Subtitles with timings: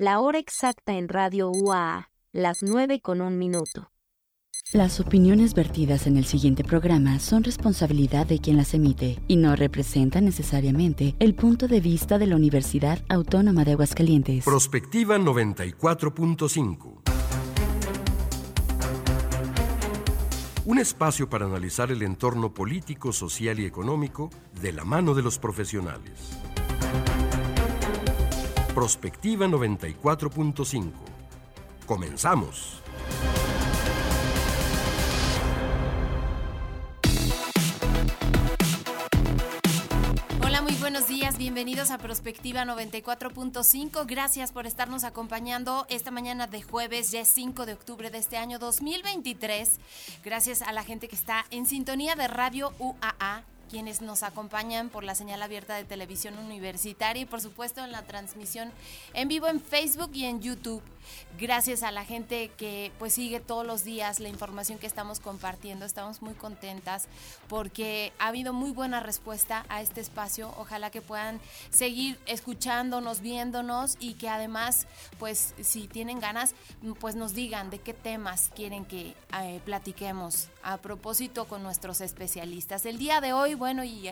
[0.00, 3.90] La hora exacta en Radio UAA, las 9 con un minuto.
[4.72, 9.56] Las opiniones vertidas en el siguiente programa son responsabilidad de quien las emite y no
[9.56, 14.44] representan necesariamente el punto de vista de la Universidad Autónoma de Aguascalientes.
[14.44, 17.00] Prospectiva 94.5.
[20.64, 24.30] Un espacio para analizar el entorno político, social y económico
[24.60, 26.38] de la mano de los profesionales.
[28.78, 30.92] Prospectiva 94.5.
[31.84, 32.80] Comenzamos.
[40.44, 44.06] Hola, muy buenos días, bienvenidos a Prospectiva 94.5.
[44.06, 48.36] Gracias por estarnos acompañando esta mañana de jueves, ya es 5 de octubre de este
[48.36, 49.72] año 2023.
[50.24, 55.04] Gracias a la gente que está en sintonía de Radio UAA quienes nos acompañan por
[55.04, 58.72] la señal abierta de televisión universitaria y por supuesto en la transmisión
[59.14, 60.82] en vivo en Facebook y en YouTube
[61.38, 65.84] gracias a la gente que pues sigue todos los días la información que estamos compartiendo.
[65.84, 67.06] Estamos muy contentas
[67.48, 70.54] porque ha habido muy buena respuesta a este espacio.
[70.58, 74.86] Ojalá que puedan seguir escuchándonos, viéndonos y que además
[75.18, 76.54] pues si tienen ganas
[77.00, 82.86] pues nos digan de qué temas quieren que eh, platiquemos a propósito con nuestros especialistas.
[82.86, 84.10] El día de hoy, bueno, y,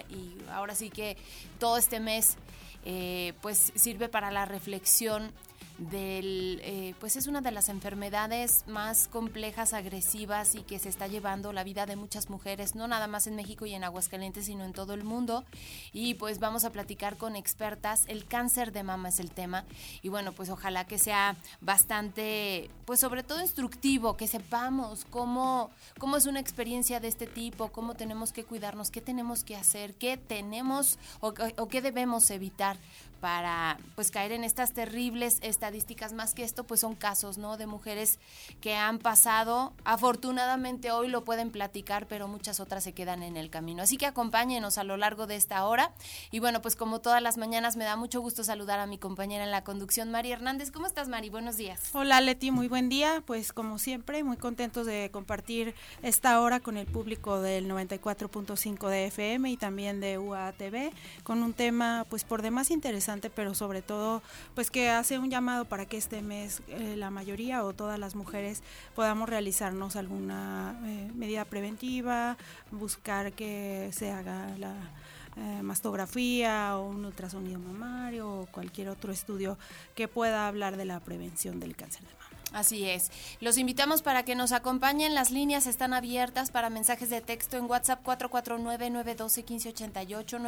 [0.50, 1.16] ahora sí que
[1.58, 2.36] todo este mes
[2.84, 5.32] eh, pues sirve para la reflexión
[5.78, 11.06] del, eh, pues es una de las enfermedades más complejas, agresivas y que se está
[11.06, 14.64] llevando la vida de muchas mujeres, no nada más en México y en Aguascalientes, sino
[14.64, 15.44] en todo el mundo.
[15.92, 18.04] Y pues vamos a platicar con expertas.
[18.08, 19.64] El cáncer de mama es el tema.
[20.02, 26.16] Y bueno, pues ojalá que sea bastante, pues sobre todo instructivo, que sepamos cómo, cómo
[26.16, 30.16] es una experiencia de este tipo, cómo tenemos que cuidarnos, qué tenemos que hacer, qué
[30.16, 32.78] tenemos o, o qué debemos evitar
[33.20, 37.66] para pues caer en estas terribles estadísticas más que esto pues son casos no de
[37.66, 38.18] mujeres
[38.60, 39.72] que han pasado.
[39.84, 43.82] Afortunadamente hoy lo pueden platicar pero muchas otras se quedan en el camino.
[43.82, 45.92] Así que acompáñenos a lo largo de esta hora.
[46.30, 49.44] Y bueno pues como todas las mañanas me da mucho gusto saludar a mi compañera
[49.44, 50.70] en la conducción Mari Hernández.
[50.70, 51.90] Cómo estás Mari buenos días.
[51.92, 53.22] Hola Leti muy buen día.
[53.26, 59.06] Pues como siempre muy contentos de compartir esta hora con el público del 94.5 de
[59.06, 60.92] FM y también de UATV
[61.22, 64.22] con un tema pues por demás interesante pero sobre todo
[64.54, 68.14] pues que hace un llamado para que este mes eh, la mayoría o todas las
[68.14, 68.62] mujeres
[68.94, 72.36] podamos realizarnos alguna eh, medida preventiva,
[72.72, 74.74] buscar que se haga la
[75.36, 79.56] eh, mastografía o un ultrasonido mamario o cualquier otro estudio
[79.94, 82.25] que pueda hablar de la prevención del cáncer de mama.
[82.56, 83.10] Así es.
[83.40, 85.14] Los invitamos para que nos acompañen.
[85.14, 90.40] Las líneas están abiertas para mensajes de texto en WhatsApp 449-912-1588,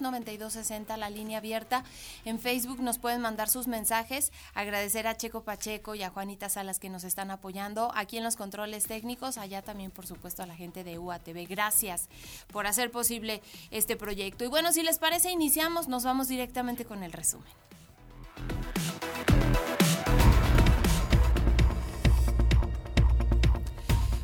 [0.00, 1.84] 910-9260, la línea abierta.
[2.24, 4.32] En Facebook nos pueden mandar sus mensajes.
[4.54, 8.36] Agradecer a Checo Pacheco y a Juanita Salas que nos están apoyando aquí en los
[8.36, 9.36] controles técnicos.
[9.36, 11.46] Allá también, por supuesto, a la gente de UATV.
[11.46, 12.08] Gracias
[12.50, 14.44] por hacer posible este proyecto.
[14.44, 15.88] Y bueno, si les parece, iniciamos.
[15.88, 17.52] Nos vamos directamente con el resumen.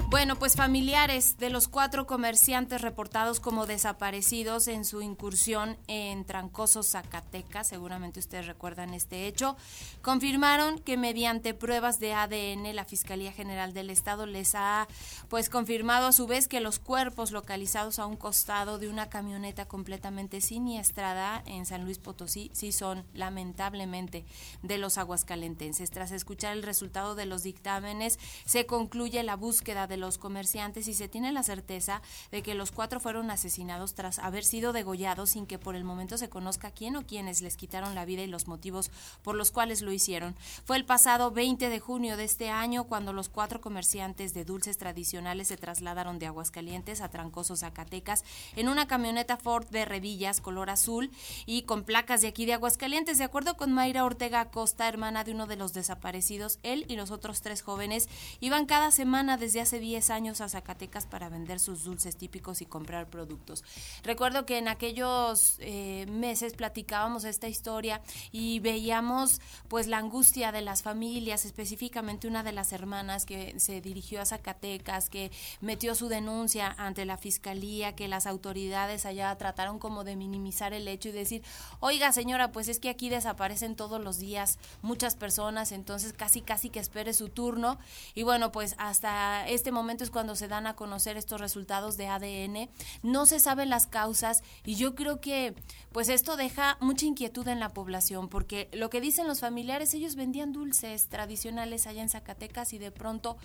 [0.08, 6.84] Bueno, pues familiares de los cuatro comerciantes reportados como desaparecidos en su incursión en Trancoso,
[6.84, 9.56] Zacatecas, seguramente ustedes recuerdan este hecho,
[10.02, 14.86] confirmaron que mediante pruebas de ADN la Fiscalía General del Estado les ha
[15.28, 19.66] pues confirmado a su vez que los cuerpos localizados a un costado de una camioneta
[19.66, 24.24] completamente siniestrada en San Luis Potosí sí son lamentablemente
[24.62, 25.90] de los aguascalentenses.
[25.90, 30.86] Tras escuchar el resultado de los dictámenes, se concluye la búsqueda de los los comerciantes
[30.86, 32.00] y se tiene la certeza
[32.30, 36.16] de que los cuatro fueron asesinados tras haber sido degollados sin que por el momento
[36.16, 39.82] se conozca quién o quiénes les quitaron la vida y los motivos por los cuales
[39.82, 40.36] lo hicieron.
[40.64, 44.78] Fue el pasado 20 de junio de este año cuando los cuatro comerciantes de dulces
[44.78, 48.24] tradicionales se trasladaron de Aguascalientes a Trancoso, Zacatecas,
[48.54, 51.10] en una camioneta Ford de Revillas color azul
[51.46, 53.18] y con placas de aquí de Aguascalientes.
[53.18, 57.10] De acuerdo con Mayra Ortega Costa, hermana de uno de los desaparecidos, él y los
[57.10, 58.08] otros tres jóvenes
[58.38, 62.66] iban cada semana desde hace 10 años a Zacatecas para vender sus dulces típicos y
[62.66, 63.62] comprar productos.
[64.02, 68.02] Recuerdo que en aquellos eh, meses platicábamos esta historia
[68.32, 73.80] y veíamos pues la angustia de las familias, específicamente una de las hermanas que se
[73.80, 75.30] dirigió a Zacatecas, que
[75.60, 80.88] metió su denuncia ante la fiscalía, que las autoridades allá trataron como de minimizar el
[80.88, 81.44] hecho y decir,
[81.78, 86.70] oiga señora, pues es que aquí desaparecen todos los días muchas personas, entonces casi casi
[86.70, 87.78] que espere su turno.
[88.14, 91.96] Y bueno, pues hasta este momento momento es cuando se dan a conocer estos resultados
[91.96, 92.68] de ADN.
[93.02, 95.54] No se saben las causas y yo creo que
[95.92, 100.16] pues esto deja mucha inquietud en la población porque lo que dicen los familiares, ellos
[100.16, 103.36] vendían dulces tradicionales allá en Zacatecas y de pronto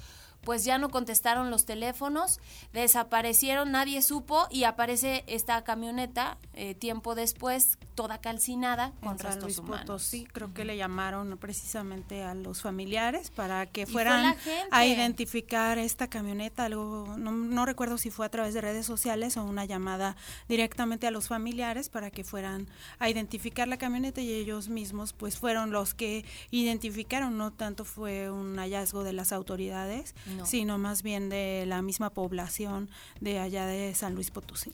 [0.44, 2.40] pues ya no contestaron los teléfonos,
[2.74, 10.04] desaparecieron, nadie supo y aparece esta camioneta eh, tiempo después, toda calcinada con restos humanos.
[10.04, 14.36] Sí, creo que le llamaron precisamente a los familiares para que fueran
[14.72, 19.38] a identificar esta camioneta, algo no, no recuerdo si fue a través de redes sociales
[19.38, 20.16] o una llamada
[20.48, 22.68] directamente a los familiares para que fueran
[23.00, 28.32] a identificar la camioneta y ellos mismos pues fueron los que identificaron, no tanto fue
[28.32, 30.16] un hallazgo de las autoridades,
[30.46, 32.90] sino más bien de la misma población
[33.20, 34.72] de allá de San Luis Potosí.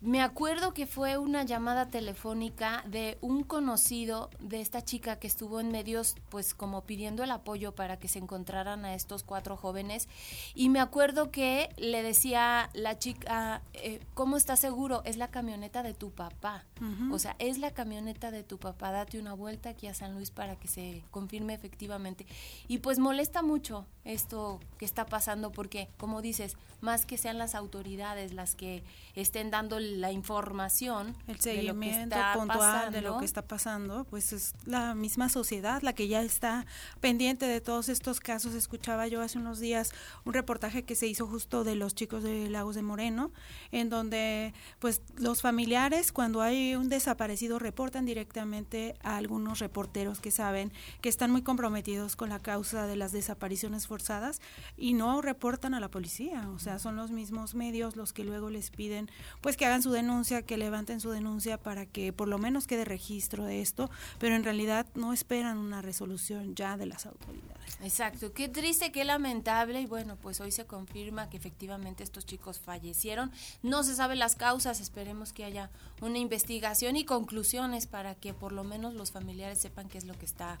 [0.00, 5.60] Me acuerdo que fue una llamada telefónica de un conocido de esta chica que estuvo
[5.60, 10.08] en medios, pues como pidiendo el apoyo para que se encontraran a estos cuatro jóvenes.
[10.54, 15.02] Y me acuerdo que le decía la chica, eh, ¿cómo estás seguro?
[15.04, 16.64] Es la camioneta de tu papá.
[17.12, 18.90] O sea, es la camioneta de tu papá.
[18.90, 22.26] Date una vuelta aquí a San Luis para que se confirme efectivamente.
[22.68, 27.54] Y pues molesta mucho esto que está pasando porque, como dices, más que sean las
[27.54, 28.82] autoridades las que
[29.14, 34.94] estén dando la información, el seguimiento puntual de lo que está pasando, pues es la
[34.94, 36.66] misma sociedad la que ya está
[37.00, 38.54] pendiente de todos estos casos.
[38.54, 39.92] Escuchaba yo hace unos días
[40.24, 43.30] un reportaje que se hizo justo de los chicos de Lagos de Moreno,
[43.72, 50.30] en donde pues los familiares cuando hay un desaparecido reportan directamente a algunos reporteros que
[50.30, 54.40] saben que están muy comprometidos con la causa de las desapariciones forzadas
[54.80, 58.48] y no reportan a la policía, o sea, son los mismos medios los que luego
[58.48, 59.10] les piden
[59.42, 62.86] pues que hagan su denuncia, que levanten su denuncia para que por lo menos quede
[62.86, 67.60] registro de esto, pero en realidad no esperan una resolución ya de las autoridades.
[67.82, 72.58] Exacto, qué triste, qué lamentable y bueno, pues hoy se confirma que efectivamente estos chicos
[72.58, 73.30] fallecieron.
[73.62, 78.52] No se saben las causas, esperemos que haya una investigación y conclusiones para que por
[78.52, 80.56] lo menos los familiares sepan qué es lo que está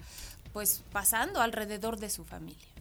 [0.52, 2.79] pues pasando alrededor de su familia.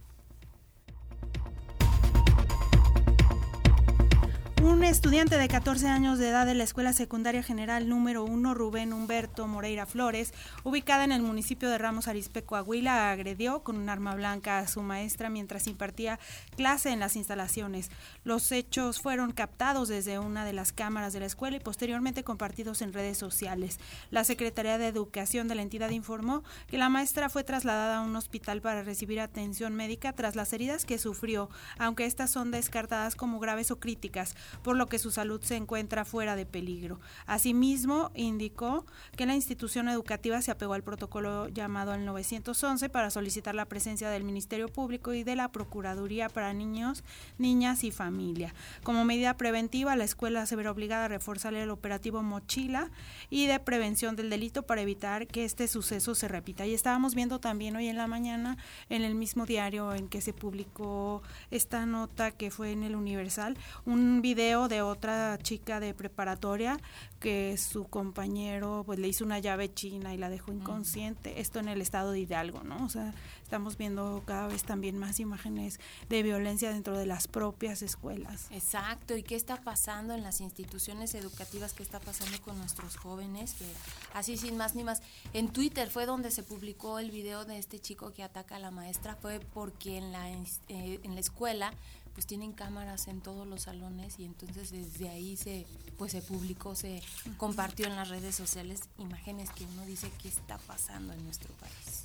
[4.61, 8.91] Un estudiante de 14 años de edad de la Escuela Secundaria General número 1, Rubén
[8.91, 10.33] Humberto Moreira Flores,
[10.65, 14.81] ubicada en el municipio de Ramos Arizpe, Coahuila, agredió con un arma blanca a su
[14.81, 16.19] maestra mientras impartía
[16.57, 17.89] clase en las instalaciones.
[18.25, 22.81] Los hechos fueron captados desde una de las cámaras de la escuela y posteriormente compartidos
[22.81, 23.79] en redes sociales.
[24.11, 28.15] La Secretaría de Educación de la entidad informó que la maestra fue trasladada a un
[28.17, 33.39] hospital para recibir atención médica tras las heridas que sufrió, aunque estas son descartadas como
[33.39, 36.99] graves o críticas por lo que su salud se encuentra fuera de peligro.
[37.25, 38.85] Asimismo, indicó
[39.15, 44.09] que la institución educativa se apegó al protocolo llamado al 911 para solicitar la presencia
[44.09, 47.03] del Ministerio Público y de la Procuraduría para Niños,
[47.37, 48.53] Niñas y Familia.
[48.83, 52.89] Como medida preventiva, la escuela se verá obligada a reforzar el operativo Mochila
[53.29, 56.65] y de prevención del delito para evitar que este suceso se repita.
[56.65, 58.57] Y estábamos viendo también hoy en la mañana
[58.89, 63.57] en el mismo diario en que se publicó esta nota que fue en el Universal,
[63.85, 66.79] un video de otra chica de preparatoria
[67.19, 71.41] que su compañero pues le hizo una llave china y la dejó inconsciente.
[71.41, 72.85] Esto en el estado de Hidalgo, ¿no?
[72.85, 73.13] O sea,
[73.43, 78.47] estamos viendo cada vez también más imágenes de violencia dentro de las propias escuelas.
[78.51, 81.73] Exacto, ¿y qué está pasando en las instituciones educativas?
[81.73, 83.55] ¿Qué está pasando con nuestros jóvenes?
[83.55, 83.65] Que
[84.13, 85.01] así sin más ni más.
[85.33, 88.71] En Twitter fue donde se publicó el video de este chico que ataca a la
[88.71, 91.73] maestra, fue porque en la, eh, en la escuela
[92.19, 95.65] pues tienen cámaras en todos los salones y entonces desde ahí se
[95.97, 97.01] pues se publicó, se
[97.37, 102.03] compartió en las redes sociales imágenes que uno dice qué está pasando en nuestro país.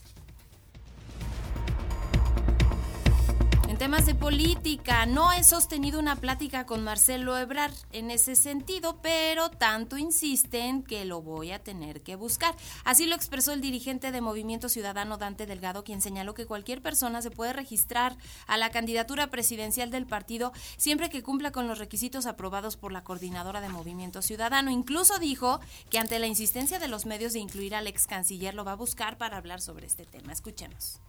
[3.84, 9.50] Temas de política, no he sostenido una plática con Marcelo Ebrar en ese sentido, pero
[9.50, 12.56] tanto insisten que lo voy a tener que buscar.
[12.84, 17.20] Así lo expresó el dirigente de Movimiento Ciudadano Dante Delgado, quien señaló que cualquier persona
[17.20, 22.24] se puede registrar a la candidatura presidencial del partido siempre que cumpla con los requisitos
[22.24, 24.70] aprobados por la coordinadora de Movimiento Ciudadano.
[24.70, 25.60] Incluso dijo
[25.90, 28.76] que ante la insistencia de los medios de incluir al ex canciller lo va a
[28.76, 30.32] buscar para hablar sobre este tema.
[30.32, 31.02] Escuchemos.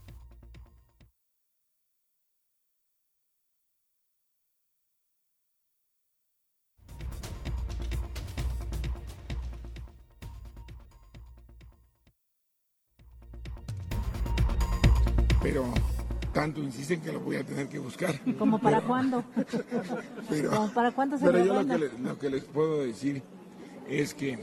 [15.46, 15.64] Pero
[16.34, 18.20] tanto insisten que lo voy a tener que buscar.
[18.25, 19.24] ¿Y como para cuándo?
[20.30, 21.62] pero, para cuándo se Pero yo
[22.02, 23.22] lo que, les puedo decir
[23.88, 24.40] es que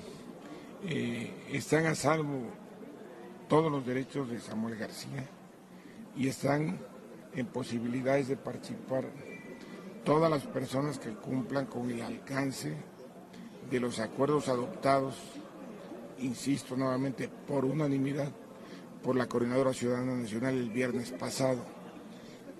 [0.84, 2.42] eh, están a salvo
[3.48, 5.26] todos los derechos de Samuel García
[6.16, 6.78] y están
[7.34, 9.04] en posibilidades de participar
[10.04, 12.76] todas las personas que cumplan con el alcance
[13.68, 15.16] de los acuerdos adoptados,
[16.20, 18.30] insisto nuevamente, por unanimidad
[19.02, 21.64] por la Coordinadora Ciudadana Nacional el viernes pasado.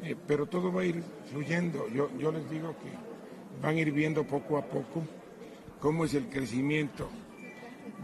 [0.03, 1.89] Eh, pero todo va a ir fluyendo.
[1.89, 2.91] Yo, yo les digo que
[3.63, 5.05] van a ir viendo poco a poco
[5.81, 7.09] cómo es el crecimiento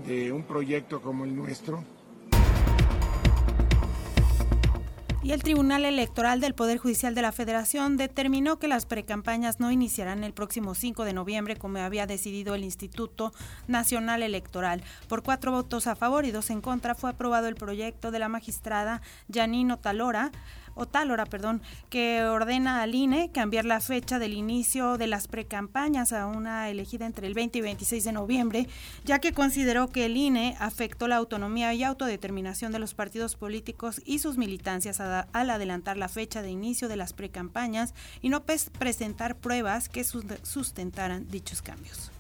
[0.07, 1.83] de un proyecto como el nuestro
[5.21, 9.73] Y el Tribunal Electoral del Poder Judicial de la Federación determinó que las precampañas no
[9.73, 13.33] iniciarán el próximo 5 de noviembre como había decidido el Instituto
[13.67, 14.81] Nacional Electoral.
[15.09, 18.29] Por cuatro votos a favor y dos en contra fue aprobado el proyecto de la
[18.29, 20.31] magistrada Janino Talora
[20.79, 26.27] Otálora, perdón, que ordena al INE cambiar la fecha del inicio de las precampañas a
[26.27, 28.69] una elegida entre el 20 y 26 de noviembre,
[29.05, 34.01] ya que consideró que el INE afectó la autonomía y autodeterminación de los partidos políticos
[34.05, 37.93] y sus militancias al adelantar la fecha de inicio de las precampañas
[38.23, 42.13] y no presentar pruebas que sustentaran dichos cambios.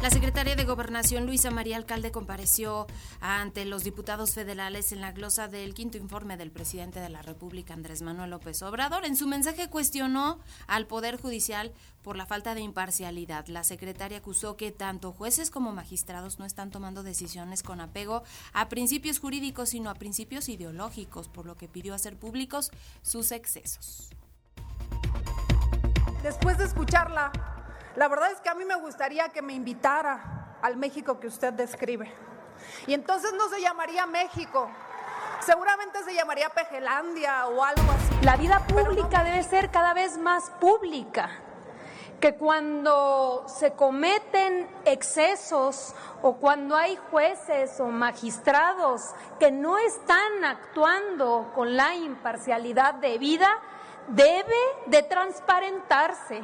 [0.00, 2.86] La secretaria de Gobernación, Luisa María Alcalde, compareció
[3.20, 7.74] ante los diputados federales en la glosa del quinto informe del presidente de la República,
[7.74, 9.04] Andrés Manuel López Obrador.
[9.04, 13.46] En su mensaje cuestionó al Poder Judicial por la falta de imparcialidad.
[13.48, 18.22] La secretaria acusó que tanto jueces como magistrados no están tomando decisiones con apego
[18.54, 22.70] a principios jurídicos, sino a principios ideológicos, por lo que pidió hacer públicos
[23.02, 24.08] sus excesos.
[26.22, 27.59] Después de escucharla,
[28.00, 31.52] la verdad es que a mí me gustaría que me invitara al México que usted
[31.52, 32.10] describe.
[32.86, 34.70] Y entonces no se llamaría México,
[35.40, 38.24] seguramente se llamaría Pejelandia o algo así.
[38.24, 41.28] La vida pública debe ser cada vez más pública.
[42.20, 51.52] Que cuando se cometen excesos o cuando hay jueces o magistrados que no están actuando
[51.54, 53.50] con la imparcialidad debida,
[54.08, 56.42] debe de transparentarse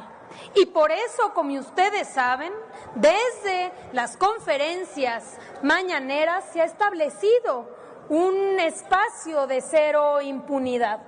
[0.55, 2.53] y por eso, como ustedes saben,
[2.95, 7.69] desde las conferencias mañaneras se ha establecido
[8.09, 10.99] un espacio de cero impunidad,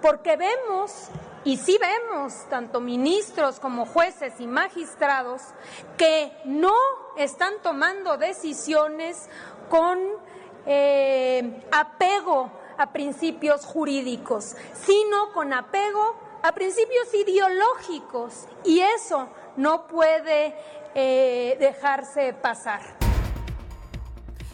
[0.00, 1.08] porque vemos,
[1.44, 5.42] y sí vemos, tanto ministros como jueces y magistrados,
[5.96, 6.74] que no
[7.16, 9.28] están tomando decisiones
[9.68, 9.98] con
[10.66, 20.54] eh, apego a principios jurídicos, sino con apego a principios ideológicos y eso no puede
[20.94, 22.80] eh, dejarse pasar.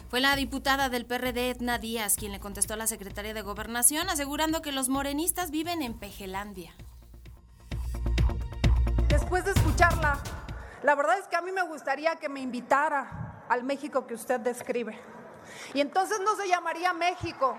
[0.09, 4.09] Fue la diputada del PRD, Edna Díaz, quien le contestó a la secretaria de Gobernación,
[4.09, 6.73] asegurando que los morenistas viven en Pejelandia.
[9.07, 10.17] Después de escucharla,
[10.81, 14.39] la verdad es que a mí me gustaría que me invitara al México que usted
[14.39, 14.99] describe.
[15.75, 17.55] Y entonces no se llamaría México,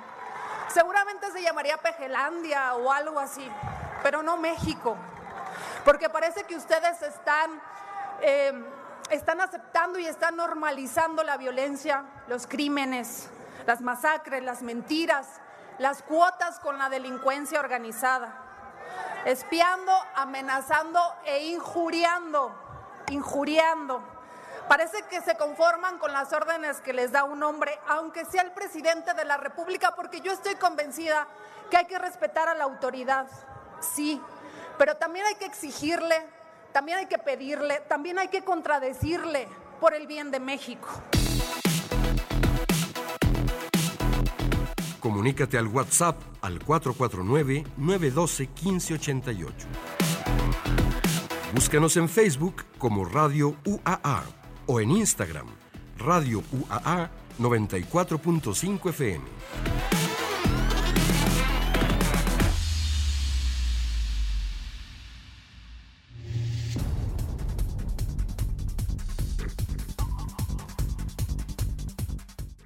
[0.69, 3.51] seguramente se llamaría Pejelandia o algo así
[4.05, 4.99] pero no México,
[5.83, 7.59] porque parece que ustedes están,
[8.21, 8.63] em,
[9.09, 13.31] están aceptando y están normalizando la violencia, los crímenes,
[13.65, 15.27] las masacres, las mentiras,
[15.79, 18.31] las cuotas con la delincuencia organizada,
[19.25, 22.55] espiando, amenazando e injuriando,
[23.09, 24.05] injuriando.
[24.77, 28.51] Parece que se conforman con las órdenes que les da un hombre, aunque sea el
[28.51, 31.29] presidente de la República, porque yo estoy convencida
[31.71, 33.29] que hay que respetar a la autoridad
[33.79, 34.21] sí,
[34.77, 36.27] pero también hay que exigirle,
[36.73, 39.47] también hay que pedirle, también hay que contradecirle
[39.79, 40.89] por el bien de México.
[44.99, 49.53] Comunícate al WhatsApp al 449-912-1588.
[51.55, 54.25] Búscanos en Facebook como Radio UAA
[54.67, 55.47] o en Instagram,
[55.99, 59.25] Radio UAA 94.5 FM.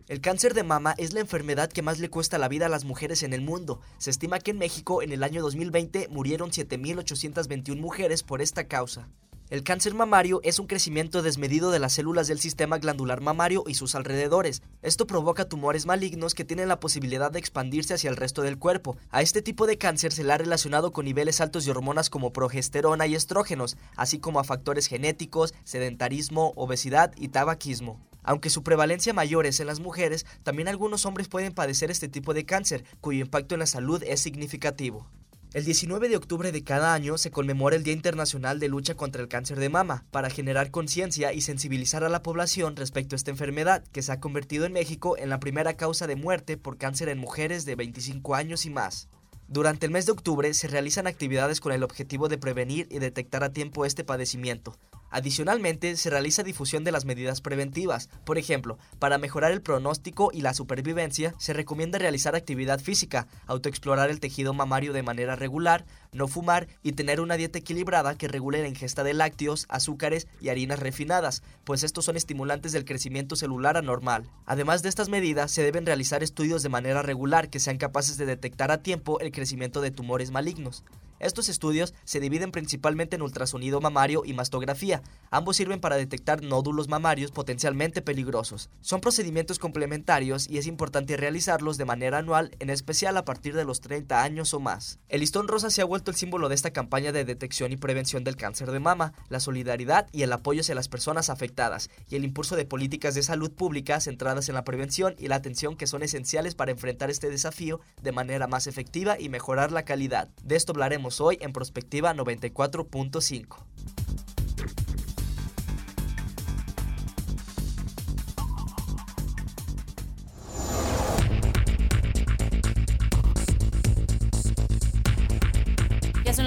[0.09, 2.87] El cáncer de mama es la enfermedad que más le cuesta la vida a las
[2.87, 3.81] mujeres en el mundo.
[3.99, 9.07] Se estima que en México en el año 2020 murieron 7.821 mujeres por esta causa.
[9.51, 13.73] El cáncer mamario es un crecimiento desmedido de las células del sistema glandular mamario y
[13.73, 14.61] sus alrededores.
[14.83, 18.99] Esto provoca tumores malignos que tienen la posibilidad de expandirse hacia el resto del cuerpo.
[19.09, 22.31] A este tipo de cáncer se le ha relacionado con niveles altos de hormonas como
[22.31, 27.99] progesterona y estrógenos, así como a factores genéticos, sedentarismo, obesidad y tabaquismo.
[28.25, 32.35] Aunque su prevalencia mayor es en las mujeres, también algunos hombres pueden padecer este tipo
[32.35, 35.07] de cáncer, cuyo impacto en la salud es significativo.
[35.55, 39.23] El 19 de octubre de cada año se conmemora el Día Internacional de Lucha contra
[39.23, 43.31] el Cáncer de Mama, para generar conciencia y sensibilizar a la población respecto a esta
[43.31, 47.09] enfermedad, que se ha convertido en México en la primera causa de muerte por cáncer
[47.09, 49.09] en mujeres de 25 años y más.
[49.49, 53.43] Durante el mes de octubre se realizan actividades con el objetivo de prevenir y detectar
[53.43, 54.77] a tiempo este padecimiento.
[55.11, 58.09] Adicionalmente, se realiza difusión de las medidas preventivas.
[58.25, 64.11] Por ejemplo, para mejorar el pronóstico y la supervivencia, se recomienda realizar actividad física, autoexplorar
[64.11, 68.61] el tejido mamario de manera regular, no fumar y tener una dieta equilibrada que regule
[68.61, 73.77] la ingesta de lácteos, azúcares y harinas refinadas, pues estos son estimulantes del crecimiento celular
[73.77, 74.29] anormal.
[74.45, 78.27] Además de estas medidas, se deben realizar estudios de manera regular que sean capaces de
[78.27, 80.85] detectar a tiempo el crecimiento de tumores malignos.
[81.21, 85.03] Estos estudios se dividen principalmente en ultrasonido mamario y mastografía.
[85.31, 88.71] Ambos sirven para detectar nódulos mamarios potencialmente peligrosos.
[88.81, 93.65] Son procedimientos complementarios y es importante realizarlos de manera anual, en especial a partir de
[93.65, 94.99] los 30 años o más.
[95.09, 98.25] El listón rosa se ha vuelto el símbolo de esta campaña de detección y prevención
[98.25, 102.25] del cáncer de mama, la solidaridad y el apoyo hacia las personas afectadas, y el
[102.25, 106.03] impulso de políticas de salud pública centradas en la prevención y la atención que son
[106.03, 110.29] esenciales para enfrentar este desafío de manera más efectiva y mejorar la calidad.
[110.43, 114.38] De esto hablaremos hoy en Prospectiva 94.5.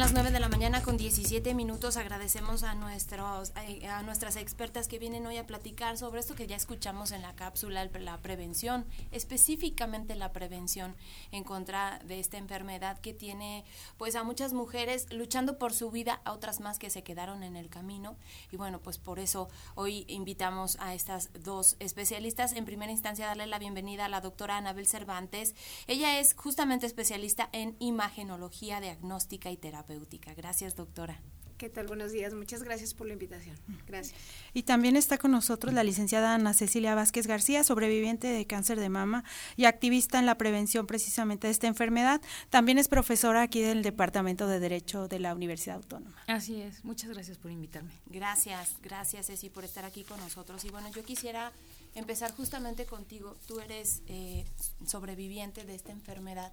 [0.02, 1.96] las 9 de la mañana con 17 minutos.
[1.96, 3.54] Agradecemos a, nuestros,
[3.88, 7.36] a, nuestras expertas que vienen hoy a platicar sobre esto que ya escuchamos en la
[7.36, 10.96] cápsula, la prevención, específicamente la prevención
[11.32, 13.64] en contra de esta enfermedad que tiene
[13.98, 17.56] pues a muchas mujeres luchando por su vida, a otras más que se quedaron en
[17.56, 18.16] el camino.
[18.52, 22.54] Y bueno, pues por eso hoy invitamos a estas dos especialistas.
[22.54, 25.54] En primera instancia, darle la bienvenida a la doctora Anabel Cervantes.
[25.86, 29.91] Ella es justamente especialista en imagenología diagnóstica y terapia
[30.36, 31.22] Gracias, doctora.
[31.62, 31.86] ¿Qué tal?
[31.86, 32.34] Buenos días.
[32.34, 33.56] Muchas gracias por la invitación.
[33.86, 34.20] Gracias.
[34.52, 38.90] Y también está con nosotros la licenciada Ana Cecilia Vázquez García, sobreviviente de cáncer de
[38.90, 39.24] mama
[39.58, 42.20] y activista en la prevención precisamente de esta enfermedad.
[42.50, 46.18] También es profesora aquí del Departamento de Derecho de la Universidad Autónoma.
[46.26, 46.84] Así es.
[46.84, 47.92] Muchas gracias por invitarme.
[48.08, 50.66] Gracias, gracias Ceci por estar aquí con nosotros.
[50.66, 51.52] Y bueno, yo quisiera
[51.94, 53.38] empezar justamente contigo.
[53.46, 54.46] Tú eres eh,
[54.88, 56.52] sobreviviente de esta enfermedad.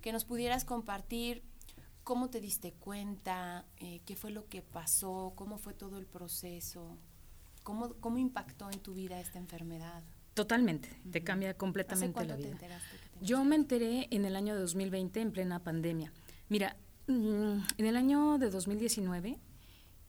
[0.00, 1.42] Que nos pudieras compartir
[2.06, 3.64] ¿Cómo te diste cuenta?
[3.78, 5.32] Eh, ¿Qué fue lo que pasó?
[5.34, 6.96] ¿Cómo fue todo el proceso?
[7.64, 10.04] ¿Cómo, cómo impactó en tu vida esta enfermedad?
[10.32, 12.56] Totalmente, te cambia completamente la vida.
[13.20, 16.12] Yo me enteré en el año de 2020, en plena pandemia.
[16.48, 16.76] Mira,
[17.08, 19.40] mm, en el año de 2019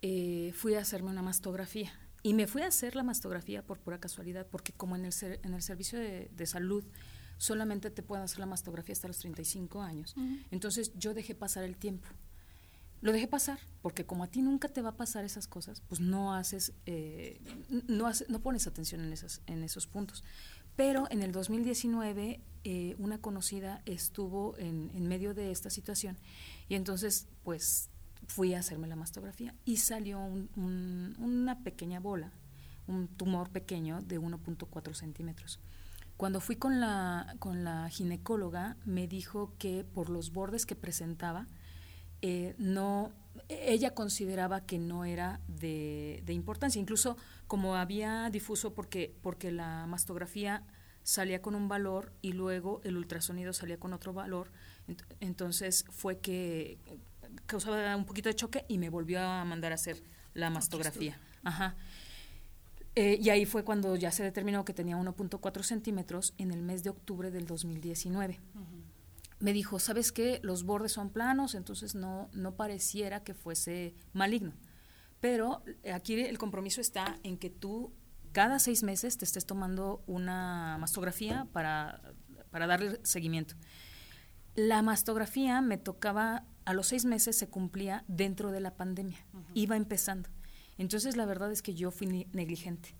[0.03, 3.99] eh, fui a hacerme una mastografía y me fui a hacer la mastografía por pura
[3.99, 6.85] casualidad, porque como en el, en el servicio de, de salud
[7.37, 10.15] solamente te pueden hacer la mastografía hasta los 35 años.
[10.51, 12.07] Entonces yo dejé pasar el tiempo.
[13.01, 16.01] Lo dejé pasar porque como a ti nunca te va a pasar esas cosas, pues
[16.01, 17.39] no haces, eh,
[17.87, 20.23] no, no pones atención en, esas, en esos puntos.
[20.75, 26.17] Pero en el 2019 eh, una conocida estuvo en, en medio de esta situación
[26.69, 27.89] y entonces pues
[28.27, 32.31] fui a hacerme la mastografía y salió una pequeña bola,
[32.87, 35.59] un tumor pequeño de 1.4 centímetros.
[36.17, 41.45] Cuando fui con la, con la ginecóloga, me dijo que por los bordes que presentaba,
[42.23, 43.11] eh, no,
[43.49, 46.81] ella consideraba que no era de, importancia.
[46.81, 50.63] Incluso como había difuso porque, porque la mastografía
[51.03, 54.51] salía con un valor y luego el ultrasonido salía con otro valor,
[55.19, 56.79] entonces fue que
[57.45, 60.01] causaba un poquito de choque y me volvió a mandar a hacer
[60.33, 61.19] la mastografía.
[61.43, 61.75] Ajá.
[62.99, 66.83] Eh, y ahí fue cuando ya se determinó que tenía 1.4 centímetros en el mes
[66.83, 68.39] de octubre del 2019.
[69.37, 70.39] Me dijo, ¿sabes qué?
[70.41, 74.53] Los bordes son planos, entonces no, no pareciera que fuese maligno.
[75.19, 75.61] Pero
[75.93, 77.93] aquí el compromiso está en que tú
[78.31, 82.01] cada seis meses te estés tomando una mastografía para,
[82.49, 83.53] para darle seguimiento.
[84.55, 89.75] La mastografía me tocaba, a los seis meses se cumplía dentro de la pandemia, iba
[89.75, 90.29] empezando.
[90.77, 92.95] Entonces la verdad es que yo fui negligente.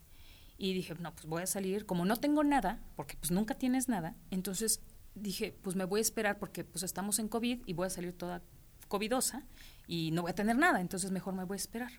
[0.57, 3.89] Y dije, no, pues voy a salir, como no tengo nada, porque pues nunca tienes
[3.89, 4.81] nada, entonces
[5.13, 8.13] dije, pues me voy a esperar porque pues estamos en COVID y voy a salir
[8.13, 8.41] toda
[8.87, 9.45] covidosa
[9.85, 11.91] y no voy a tener nada, entonces mejor me voy a esperar.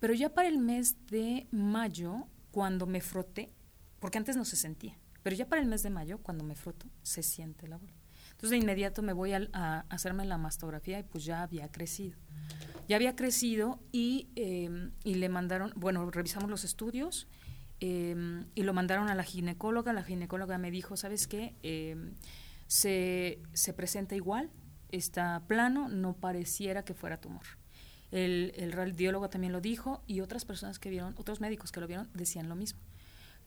[0.00, 3.52] Pero ya para el mes de mayo, cuando me froté,
[4.00, 6.86] porque antes no se sentía, pero ya para el mes de mayo, cuando me froto,
[7.02, 8.01] se siente la bola.
[8.42, 12.18] Entonces de inmediato me voy a hacerme la mastografía y pues ya había crecido
[12.88, 17.28] ya había crecido y, em, y le mandaron, bueno, revisamos los estudios
[17.80, 19.92] em, y lo mandaron a la ginecóloga.
[19.92, 21.56] La ginecóloga me dijo, ¿sabes qué?
[21.62, 22.14] Em,
[22.66, 24.50] se, se presenta igual,
[24.90, 27.42] está plano, no pareciera que fuera tumor.
[28.10, 31.86] El, el radiólogo también lo dijo y otras personas que vieron, otros médicos que lo
[31.86, 32.80] vieron decían lo mismo.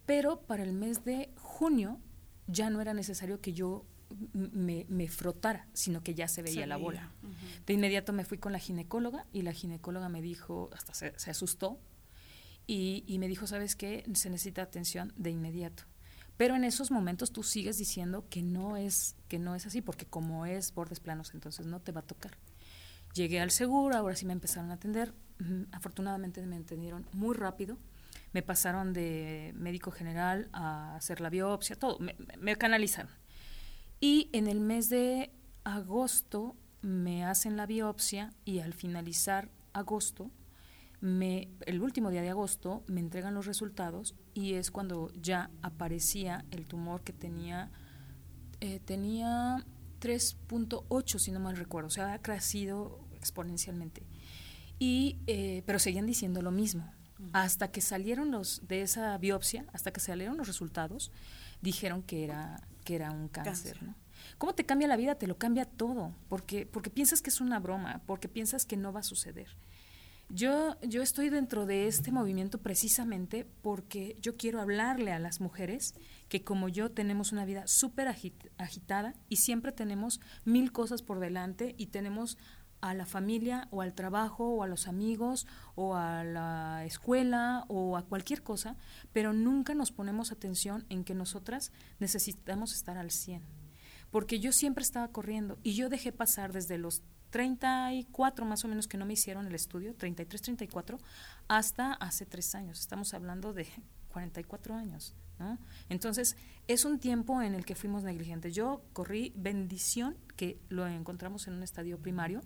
[0.05, 1.99] Pero para el mes de junio
[2.47, 3.85] ya no era necesario que yo
[4.33, 7.11] me, frotara, sino que ya se veía la bola.
[7.65, 11.79] De inmediato me fui con la ginecóloga y la ginecóloga me dijo, hasta se, asustó,
[12.67, 14.03] y, y, me dijo, ¿sabes qué?
[14.13, 15.83] Se necesita atención de inmediato.
[16.37, 20.05] Pero en esos momentos tú sigues diciendo que no es, que no es así, porque
[20.05, 22.37] como es bordes planos, entonces no te va a tocar.
[23.13, 25.13] Llegué al seguro, ahora sí me empezaron a atender.
[25.71, 27.77] Afortunadamente me entendieron muy rápido.
[28.33, 31.97] Me pasaron de médico general a hacer la biopsia, todo.
[31.99, 33.09] Me, canalizaron.
[33.99, 35.31] Y en el mes de
[35.63, 40.31] agosto me hacen la biopsia y al finalizar agosto,
[41.01, 46.45] me, el último día de agosto, me entregan los resultados y es cuando ya aparecía
[46.51, 47.71] el tumor que tenía,
[48.61, 49.65] eh, tenía
[49.99, 54.03] 3.8 si no mal recuerdo, o sea, ha crecido exponencialmente.
[54.77, 56.91] Y, eh, pero seguían diciendo lo mismo.
[57.31, 61.11] Hasta que salieron los de esa biopsia, hasta que salieron los resultados,
[61.61, 63.83] dijeron que era, que era un cáncer.
[63.83, 63.95] ¿no?
[64.37, 65.15] ¿Cómo te cambia la vida?
[65.15, 68.93] Te lo cambia todo, porque, porque piensas que es una broma, porque piensas que no
[68.93, 69.49] va a suceder.
[70.29, 75.93] Yo, yo estoy dentro de este movimiento precisamente porque yo quiero hablarle a las mujeres
[76.29, 81.75] que como yo tenemos una vida súper agitada y siempre tenemos mil cosas por delante
[81.77, 82.39] y tenemos
[82.81, 87.97] a la familia o al trabajo o a los amigos o a la escuela o
[87.97, 88.75] a cualquier cosa,
[89.13, 93.41] pero nunca nos ponemos atención en que nosotras necesitamos estar al 100.
[94.11, 98.87] Porque yo siempre estaba corriendo y yo dejé pasar desde los 34 más o menos
[98.87, 100.99] que no me hicieron el estudio, 33, 34,
[101.49, 102.79] hasta hace tres años.
[102.79, 103.67] Estamos hablando de
[104.09, 105.15] 44 años.
[105.37, 105.57] ¿no?
[105.89, 108.53] Entonces, es un tiempo en el que fuimos negligentes.
[108.55, 112.41] Yo corrí bendición, que lo encontramos en un estadio primario,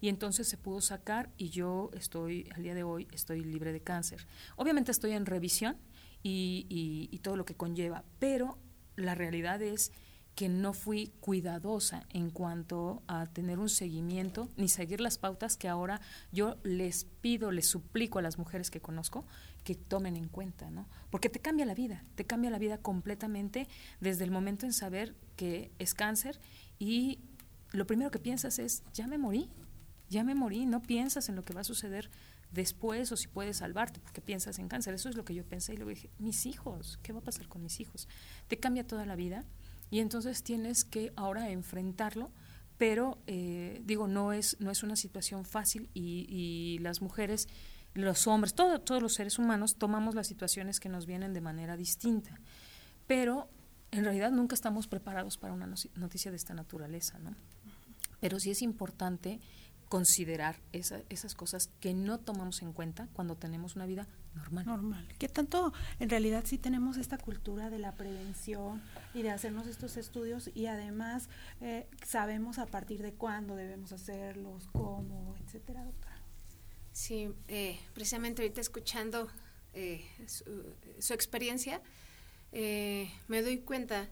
[0.00, 3.80] y entonces se pudo sacar y yo estoy, al día de hoy, estoy libre de
[3.80, 4.26] cáncer.
[4.56, 5.76] Obviamente estoy en revisión
[6.22, 8.58] y, y, todo lo que conlleva, pero
[8.96, 9.92] la realidad es
[10.34, 15.68] que no fui cuidadosa en cuanto a tener un seguimiento ni seguir las pautas que
[15.68, 19.24] ahora yo les pido, les suplico a las mujeres que conozco
[19.64, 20.88] que tomen en cuenta, ¿no?
[21.10, 23.66] Porque te cambia la vida, te cambia la vida completamente
[24.00, 26.40] desde el momento en saber que es cáncer
[26.78, 27.18] y
[27.72, 29.50] lo primero que piensas es, ya me morí,
[30.08, 32.10] ya me morí, no piensas en lo que va a suceder
[32.50, 34.94] después o si puedes salvarte, porque piensas en cáncer.
[34.94, 37.48] Eso es lo que yo pensé y luego dije, mis hijos, ¿qué va a pasar
[37.48, 38.08] con mis hijos?
[38.46, 39.44] Te cambia toda la vida
[39.90, 42.30] y entonces tienes que ahora enfrentarlo,
[42.76, 47.48] pero eh, digo, no es, no es una situación fácil y, las mujeres,
[47.94, 52.40] los hombres, todos los seres humanos tomamos las situaciones que nos vienen de manera distinta,
[53.06, 53.50] pero
[53.90, 57.34] en realidad nunca estamos preparados para una noticia de esta naturaleza, ¿no?
[58.20, 59.40] Pero sí es importante
[59.88, 64.66] considerar esas cosas que no tomamos en cuenta cuando tenemos una vida normal.
[64.66, 65.08] Normal.
[65.18, 68.82] ¿Qué tanto en realidad sí tenemos esta cultura de la prevención
[69.14, 71.28] y de hacernos estos estudios y además
[71.60, 76.20] eh, sabemos a partir de cuándo debemos hacerlos, cómo, etcétera, doctora?
[76.92, 79.28] Sí, eh, precisamente ahorita escuchando
[79.72, 81.80] eh, su, experiencia,
[82.52, 84.08] me doy cuenta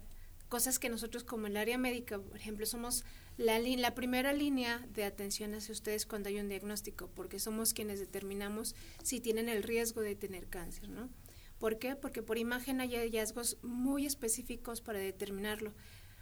[0.48, 3.04] cosas que nosotros como el área médica, por ejemplo, somos
[3.36, 8.00] la, la primera línea de atención hacia ustedes cuando hay un diagnóstico, porque somos quienes
[8.00, 11.10] determinamos si tienen el riesgo de tener cáncer, ¿no?
[11.58, 11.96] ¿Por qué?
[11.96, 15.72] Porque por imagen hay hallazgos muy específicos para determinarlo.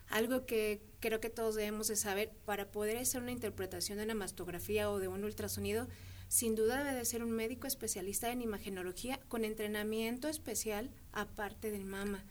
[0.09, 4.15] Algo que creo que todos debemos de saber para poder hacer una interpretación de una
[4.15, 5.89] mastografía o de un ultrasonido,
[6.29, 11.85] sin duda debe de ser un médico especialista en imagenología con entrenamiento especial aparte del
[11.85, 12.25] mama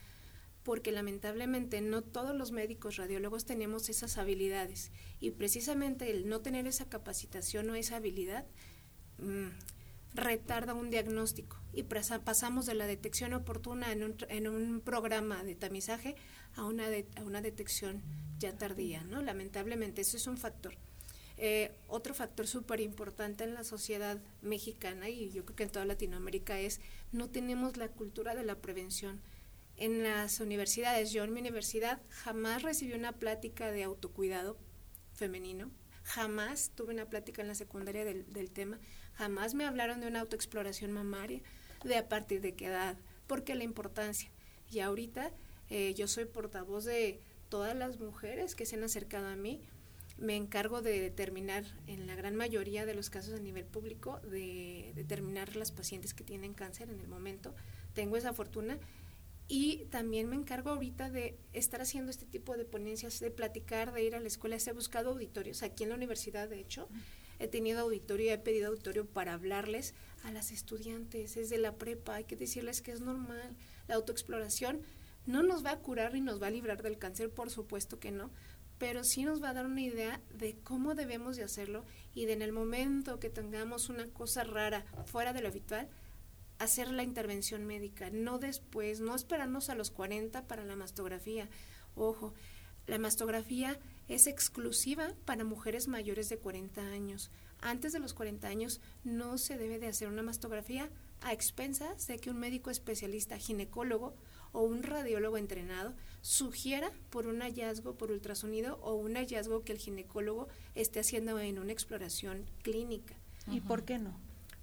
[0.63, 6.67] porque lamentablemente no todos los médicos radiólogos tenemos esas habilidades y precisamente el no tener
[6.67, 8.45] esa capacitación o esa habilidad
[9.17, 9.49] mm,
[10.13, 15.56] retarda un diagnóstico y pasamos de la detección oportuna en un, en un programa de
[15.56, 16.15] tamizaje
[16.56, 18.02] a una, a una detección
[18.39, 19.21] ya tardía, ¿no?
[19.21, 20.76] Lamentablemente eso es un factor.
[21.38, 25.86] Eh, otro factor súper importante en la sociedad mexicana y yo creo que en toda
[25.86, 26.80] Latinoamérica es
[27.12, 29.19] no tenemos la cultura de la prevención
[29.77, 31.12] en las universidades.
[31.12, 34.57] Yo en mi universidad jamás recibí una plática de autocuidado
[35.13, 35.71] femenino,
[36.03, 38.79] jamás tuve una plática en la secundaria del, tema,
[39.13, 41.41] jamás me hablaron de una autoexploración mamaria,
[41.83, 44.29] de a partir de qué edad, por qué la importancia.
[44.71, 45.31] Y ahorita
[45.69, 49.62] eh, yo soy portavoz de todas las mujeres que se han acercado a mí.
[50.17, 54.91] Me encargo de determinar, en la gran mayoría de los casos a nivel público, de
[54.95, 57.53] determinar las pacientes que tienen cáncer en el momento.
[57.93, 58.77] Tengo esa fortuna
[59.47, 64.03] y también me encargo ahorita de estar haciendo este tipo de ponencias, de platicar, de
[64.03, 64.58] ir a la escuela.
[64.58, 66.88] He buscado auditorios aquí en la universidad, de hecho.
[67.39, 72.15] He tenido auditorio, he pedido auditorio para hablarles a las estudiantes desde la prepa.
[72.15, 73.56] Hay que decirles que es normal
[73.88, 74.82] la autoexploración,
[75.25, 78.12] No nos va a curar y nos va a librar del cáncer, por supuesto que
[78.12, 78.29] no,
[78.77, 82.34] pero sí nos va a dar una idea de cómo debemos de hacerlo y de
[82.34, 85.88] en el momento que tengamos una cosa rara fuera de lo habitual,
[86.59, 91.49] hacer la intervención médica, no después, no esperarnos a los 40 para la mastografía.
[91.95, 92.33] Ojo,
[92.87, 97.31] la mastografía es exclusiva para mujeres mayores de 40 años.
[97.61, 100.89] Antes de los 40 años no se debe de hacer una mastografía
[101.21, 104.15] a expensas de que un médico especialista ginecólogo
[104.51, 109.79] o un radiólogo entrenado sugiera por un hallazgo por ultrasonido o un hallazgo que el
[109.79, 113.15] ginecólogo esté haciendo en una exploración clínica.
[113.51, 114.17] ¿Y por qué no?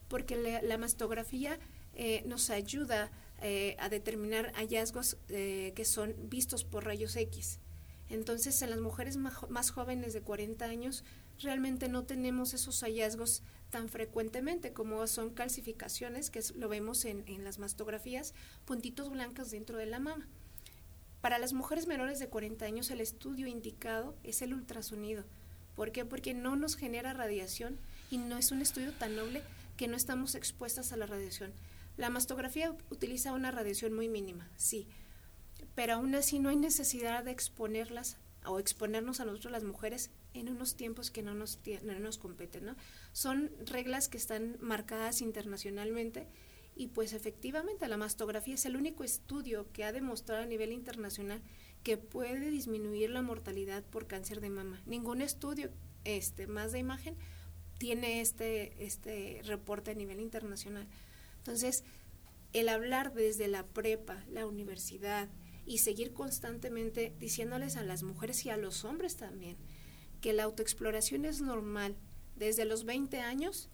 [0.08, 1.58] Porque la, mastografía
[1.94, 3.10] eh, nos ayuda
[3.42, 7.58] eh, a determinar hallazgos eh, que son vistos por rayos X.
[8.08, 11.04] Entonces, en las mujeres más jóvenes de 40 años,
[11.38, 17.58] realmente no tenemos esos hallazgos tan frecuentemente como son calcificaciones, que lo vemos en, las
[17.58, 20.28] mastografías, puntitos blancos dentro de la mama.
[21.20, 25.24] Para las mujeres menores de 40 años el estudio indicado es el ultrasonido.
[25.76, 26.04] ¿Por qué?
[26.04, 27.78] Porque no nos genera radiación
[28.10, 29.42] y no es un estudio tan noble
[29.76, 31.52] que no estamos expuestas a la radiación.
[31.96, 34.88] La mastografía utiliza una radiación muy mínima, sí,
[35.74, 40.48] pero aún así no hay necesidad de exponerlas o exponernos a nosotros las mujeres en
[40.48, 42.76] unos tiempos que no nos, no nos competen, ¿no?
[43.12, 46.28] Son reglas que están marcadas internacionalmente
[46.76, 51.42] y pues efectivamente la mastografía es el único estudio que ha demostrado a nivel internacional
[51.82, 54.80] que puede disminuir la mortalidad por cáncer de mama.
[54.86, 55.70] Ningún estudio
[56.04, 57.16] este más de imagen
[57.78, 60.86] tiene este este reporte a nivel internacional.
[61.50, 61.82] Entonces,
[62.52, 65.28] el hablar desde la prepa, la universidad
[65.66, 69.56] y seguir constantemente diciéndoles a las mujeres y a los hombres también
[70.20, 71.96] que la autoexploración es normal
[72.36, 73.68] desde los 20 años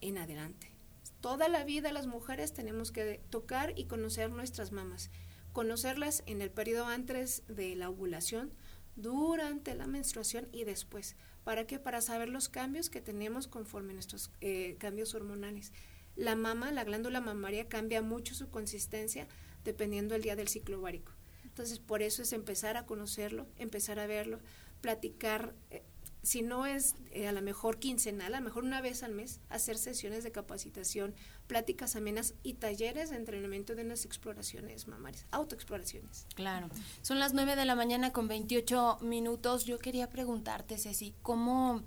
[0.00, 0.72] en adelante.
[1.20, 5.12] Toda la vida las mujeres tenemos que tocar y conocer nuestras mamas,
[5.52, 8.52] conocerlas en el periodo antes de la ovulación,
[8.96, 11.14] durante la menstruación y después.
[11.44, 11.78] ¿Para qué?
[11.78, 15.72] Para saber los cambios que tenemos conforme nuestros eh, cambios hormonales.
[16.18, 19.28] La mama, la glándula mamaria, cambia mucho su consistencia
[19.64, 21.12] dependiendo del día del ciclo ovárico.
[21.44, 24.40] Entonces, por eso es empezar a conocerlo, empezar a verlo,
[24.80, 25.84] platicar, eh,
[26.24, 29.40] si no es eh, a lo mejor quincenal, a lo mejor una vez al mes,
[29.48, 31.14] hacer sesiones de capacitación,
[31.46, 36.26] pláticas amenas y talleres de entrenamiento de unas exploraciones mamarias, autoexploraciones.
[36.34, 36.68] Claro.
[37.02, 39.64] Son las 9 de la mañana con 28 minutos.
[39.64, 41.82] Yo quería preguntarte, Ceci, ¿cómo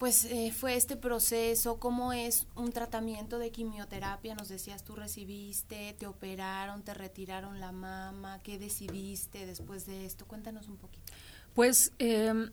[0.00, 1.78] pues eh, fue este proceso?
[1.78, 4.34] ¿Cómo es un tratamiento de quimioterapia?
[4.34, 10.24] Nos decías, tú recibiste, te operaron, te retiraron la mama, ¿qué decidiste después de esto?
[10.24, 11.12] Cuéntanos un poquito.
[11.52, 12.50] Pues em,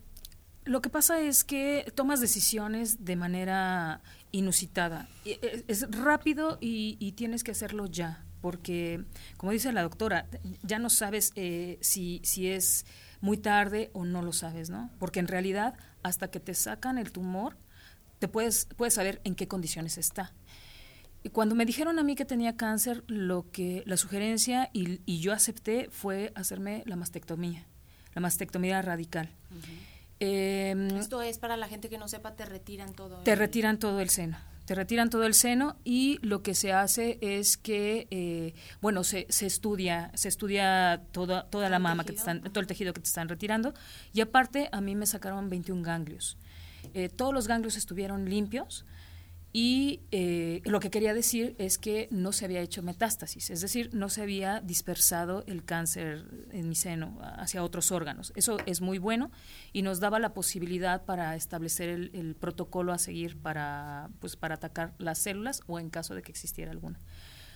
[0.66, 4.02] lo que pasa es que tomas decisiones de manera
[4.34, 5.08] inusitada.
[5.24, 9.06] E, es rápido y, tienes que hacerlo ya, porque,
[9.38, 10.28] como dice la doctora,
[10.64, 12.86] ya no sabes eh, si, si es
[13.22, 14.92] muy tarde o no lo sabes, ¿no?
[15.00, 17.58] Porque en realidad, hasta que te sacan el tumor,
[18.20, 20.34] te puedes, puedes saber en qué condiciones está.
[21.24, 25.20] Y cuando me dijeron a mí que tenía cáncer, lo que la sugerencia y, y
[25.20, 27.68] yo acepté fue hacerme la mastectomía
[28.18, 29.30] la mastectomía radical.
[30.20, 33.18] Em, Esto es para la gente que no sepa, te retiran todo.
[33.20, 34.40] Te retiran todo el seno.
[34.68, 39.26] Te retiran todo el seno y lo que se hace es que, eh, bueno, se,
[39.30, 43.00] se, estudia, se estudia toda, toda la mama, que te están, todo el tejido que
[43.00, 43.74] te están retirando.
[44.12, 46.38] Y aparte, a mí me sacaron 21 ganglios.
[46.94, 48.86] Eh, todos los ganglios estuvieron limpios
[49.54, 53.90] y eh, lo que quería decir es que no se había hecho metástasis, es decir,
[53.94, 58.34] no se había dispersado el cáncer en mi seno hacia otros órganos.
[58.36, 59.32] Eso es muy bueno
[59.72, 64.94] y nos daba la posibilidad para establecer el, protocolo a seguir para, pues, para atacar
[64.98, 67.00] las células o en caso de que existiera alguna.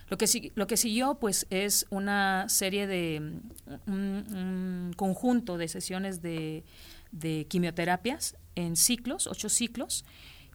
[0.08, 3.39] Lo que, lo que siguió pues es una serie de
[3.88, 6.63] un, conjunto de sesiones de,
[7.12, 10.04] de quimioterapias en ciclos, ocho ciclos,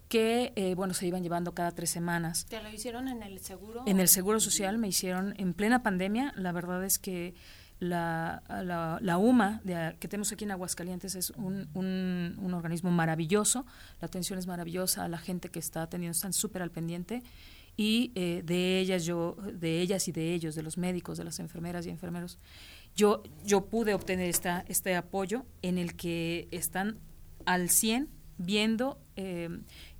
[0.08, 2.46] que, eh, bueno, se iban llevando cada tres semanas.
[2.46, 3.82] ¿Te lo hicieron en el seguro?
[3.86, 6.32] En el seguro social me hicieron en plena pandemia.
[6.36, 7.34] La verdad es que
[7.78, 8.42] la,
[9.02, 13.66] la, UMA de, que tenemos aquí en Aguascalientes es un, un, organismo maravilloso.
[14.00, 15.08] La atención es maravillosa.
[15.08, 17.22] La gente que está atendiendo están súper al pendiente.
[17.76, 21.38] Y eh, de ellas, yo, de ellas y de ellos, de los médicos, de las
[21.40, 22.38] enfermeras y enfermeros,
[22.94, 26.98] yo, yo pude obtener esta, este apoyo en el que están
[27.44, 29.48] al 100 viendo eh,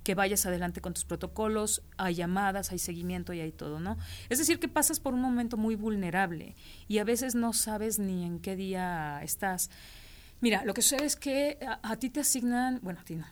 [0.07, 3.97] que vayas adelante con tus protocolos, hay llamadas, hay seguimiento y hay todo, ¿no?
[4.29, 6.55] Es decir, que pasas por un momento muy vulnerable
[6.87, 9.69] y a veces no sabes ni en qué día estás.
[10.39, 13.25] Mira, lo que sucede es que a, ti te asignan, bueno, a ti no,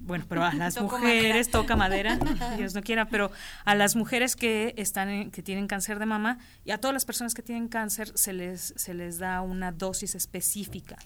[0.00, 2.16] bueno, pero a las mujeres toca madera,
[2.56, 3.30] Dios no quiera, pero
[3.64, 7.34] a las mujeres que están que tienen cáncer de mama y a todas las personas
[7.34, 10.96] que tienen cáncer se les se les da una dosis específica.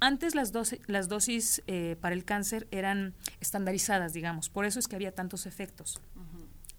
[0.00, 4.88] Antes las dosis las dosis eh, para el cáncer eran estandarizadas, digamos, por eso es
[4.88, 6.00] que había tantos efectos.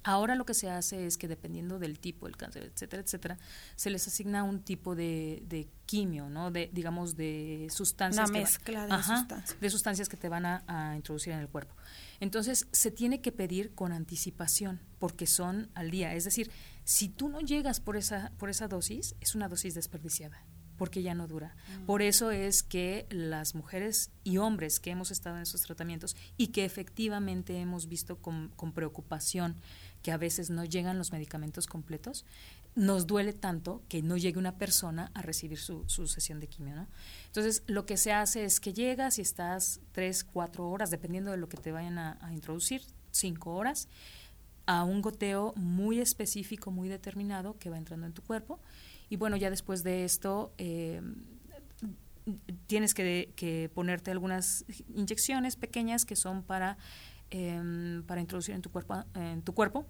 [0.07, 3.37] Ahora lo que se hace es que dependiendo del tipo del cáncer, etcétera, etcétera,
[3.75, 6.49] se les asigna un tipo de, de quimio, ¿no?
[6.49, 8.29] De, digamos, de sustancias.
[8.29, 9.59] Una mezcla de sustancias.
[9.59, 11.75] De sustancias que te van a, introducir en el cuerpo.
[12.21, 16.13] Entonces, se tiene que pedir con anticipación, porque son al día.
[16.13, 16.51] Es decir,
[16.85, 20.41] si tú no llegas por esa, por esa dosis, es una dosis desperdiciada
[20.77, 21.55] porque ya no dura.
[21.81, 21.85] Mm.
[21.85, 26.47] Por eso es que las mujeres y hombres que hemos estado en esos tratamientos y
[26.47, 29.55] que efectivamente hemos visto con, con preocupación
[30.07, 32.23] que a veces no llegan los medicamentos completos,
[32.75, 36.87] nos duele tanto que no llegue una persona a recibir su, sesión de quimio.
[37.25, 41.35] Entonces, lo que se hace es que llegas y estás tres, cuatro horas, dependiendo de
[41.35, 43.89] lo que te vayan a, introducir, cinco horas,
[44.65, 48.61] a un goteo muy específico, muy determinado que va entrando en tu cuerpo.
[49.09, 51.01] Y bueno, ya después de esto, eh,
[52.67, 54.63] tienes que, ponerte algunas
[54.95, 56.77] inyecciones pequeñas que son para
[57.29, 59.85] Em, para introducir en tu cuerpo, en tu cuerpo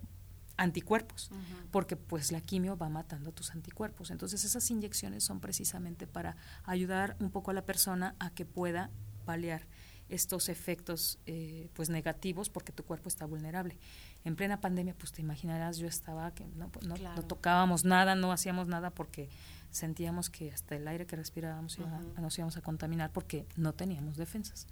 [0.58, 1.30] anticuerpos,
[1.69, 4.10] porque pues la quimio va matando tus anticuerpos.
[4.10, 8.89] Entonces esas inyecciones son precisamente para ayudar un poco a la persona a que pueda
[9.23, 9.67] paliar
[10.10, 13.78] estos efectos eh, pues negativos porque tu cuerpo está vulnerable.
[14.23, 18.67] En plena pandemia, pues te imaginarás, yo estaba que no, no, tocábamos nada, no hacíamos
[18.67, 19.30] nada porque
[19.69, 21.78] sentíamos que hasta el aire que respirábamos
[22.19, 24.65] nos íbamos a contaminar porque no teníamos defensas.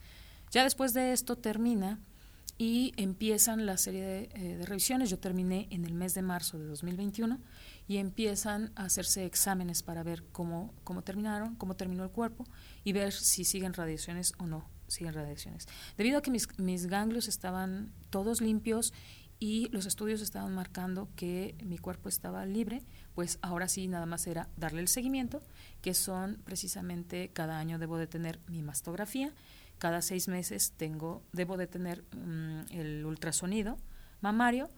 [0.52, 2.00] Ya después de esto termina
[2.58, 5.10] y empiezan la serie eh, de, revisiones.
[5.10, 7.40] Yo terminé en el mes de marzo de 2021
[7.88, 12.46] y empiezan a hacerse exámenes para ver cómo, cómo terminaron, cómo terminó el cuerpo
[12.84, 15.68] y ver si siguen radiaciones o no siguen radiaciones.
[15.98, 18.94] Debido a que mis, mis ganglios estaban todos limpios
[19.40, 24.28] y los estudios estaban marcando que mi cuerpo estaba libre, pues ahora sí nada más
[24.28, 25.42] era darle el seguimiento,
[25.82, 29.34] que son precisamente cada año debo de tener mi mastografía,
[29.86, 33.78] cada seis meses tengo, debo de tener mm, el ultrasonido
[34.20, 34.72] mamario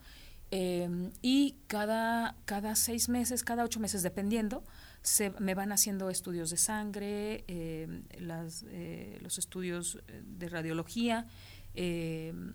[0.51, 4.65] em, y cada, cada seis meses, cada ocho meses, dependiendo,
[5.03, 11.25] se me van haciendo estudios de sangre, em, las, eh, los estudios de radiología,
[11.73, 12.53] em,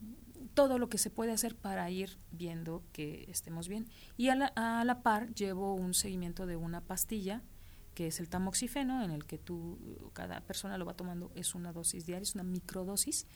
[0.52, 3.86] todo lo que se puede hacer para ir viendo que estemos bien.
[4.18, 7.40] Y a la, a la par llevo un seguimiento de una pastilla
[7.94, 9.78] que es el tamoxifeno, en el que tú,
[10.12, 13.26] cada persona lo va tomando, es una dosis diaria, es una microdosis,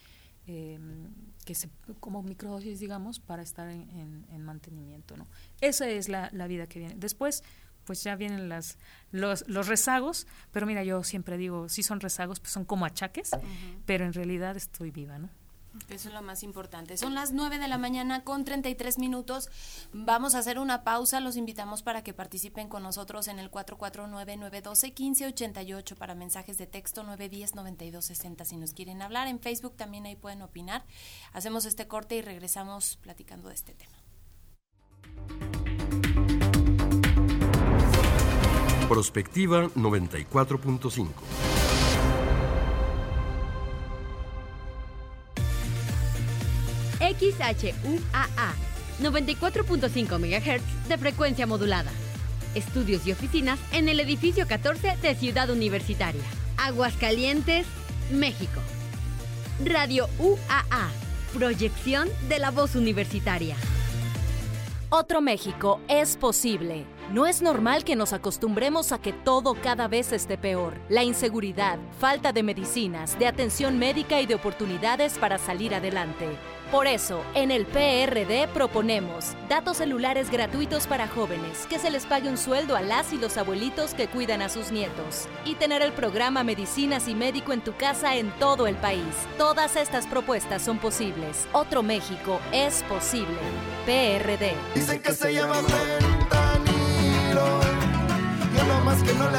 [0.47, 1.13] em,
[1.45, 1.69] que se,
[2.01, 5.17] como microdosis, digamos, para estar en, mantenimiento.
[5.17, 5.27] ¿no?
[5.61, 6.95] Esa es la, vida que viene.
[6.97, 7.43] Después,
[7.85, 8.79] pues ya vienen las,
[9.13, 13.31] los, los rezagos, pero mira, yo siempre digo, sí son rezagos, pues son como achaques,
[13.85, 15.31] pero en realidad estoy viva, ¿no?
[15.89, 16.97] Eso es lo más importante.
[16.97, 19.49] Son las 9 de la mañana con 33 minutos.
[19.93, 21.21] Vamos a hacer una pausa.
[21.21, 28.45] Los invitamos para que participen con nosotros en el 449-912-1588 para mensajes de texto 910-9260.
[28.45, 30.85] Si nos quieren hablar en Facebook también ahí pueden opinar.
[31.33, 33.95] Hacemos este corte y regresamos platicando de este tema.
[38.89, 41.66] Prospectiva 94.5
[47.21, 48.55] XHUAA,
[49.01, 51.91] 94.5 MHz de frecuencia modulada.
[52.55, 56.23] Estudios y oficinas en el edificio 14 de Ciudad Universitaria.
[56.57, 57.67] Aguascalientes,
[58.11, 58.61] México.
[59.65, 60.91] Radio UAA,
[61.35, 63.57] proyección de la voz universitaria.
[64.89, 66.87] Otro México es posible.
[67.13, 70.75] No es normal que nos acostumbremos a que todo cada vez esté peor.
[70.89, 76.27] La inseguridad, falta de medicinas, de atención médica y de oportunidades para salir adelante.
[76.71, 82.29] Por eso, en el PRD proponemos datos celulares gratuitos para jóvenes, que se les pague
[82.29, 85.93] un sueldo a las y los abuelitos que cuidan a sus nietos, y tener el
[85.93, 89.15] programa Medicinas y Médico en tu casa en todo el país.
[89.39, 91.47] Todas estas propuestas son posibles.
[91.53, 93.39] Otro México es posible.
[93.85, 94.55] PRD.
[94.75, 96.81] Dicen que se llama fentanilo,
[99.05, 99.39] que no le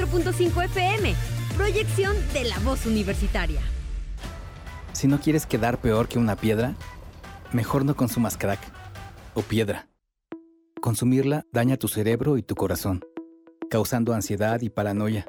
[0.00, 1.14] 94.5 FM,
[1.56, 3.60] proyección de la voz universitaria.
[4.92, 6.74] Si no quieres quedar peor que una piedra,
[7.52, 8.60] mejor no consumas crack
[9.34, 9.88] o piedra.
[10.80, 13.04] Consumirla daña tu cerebro y tu corazón,
[13.68, 15.26] causando ansiedad y paranoia.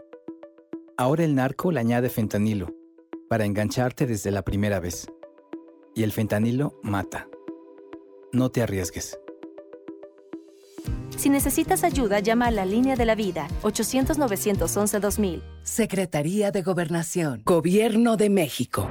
[0.98, 2.74] Ahora el narco le añade fentanilo,
[3.30, 5.08] para engancharte desde la primera vez.
[5.96, 7.28] Y el fentanilo mata.
[8.32, 9.20] No te arriesgues.
[11.22, 15.44] Si necesitas ayuda, llama a la línea de la vida 800-911-2000.
[15.62, 18.90] Secretaría de Gobernación, Gobierno de México.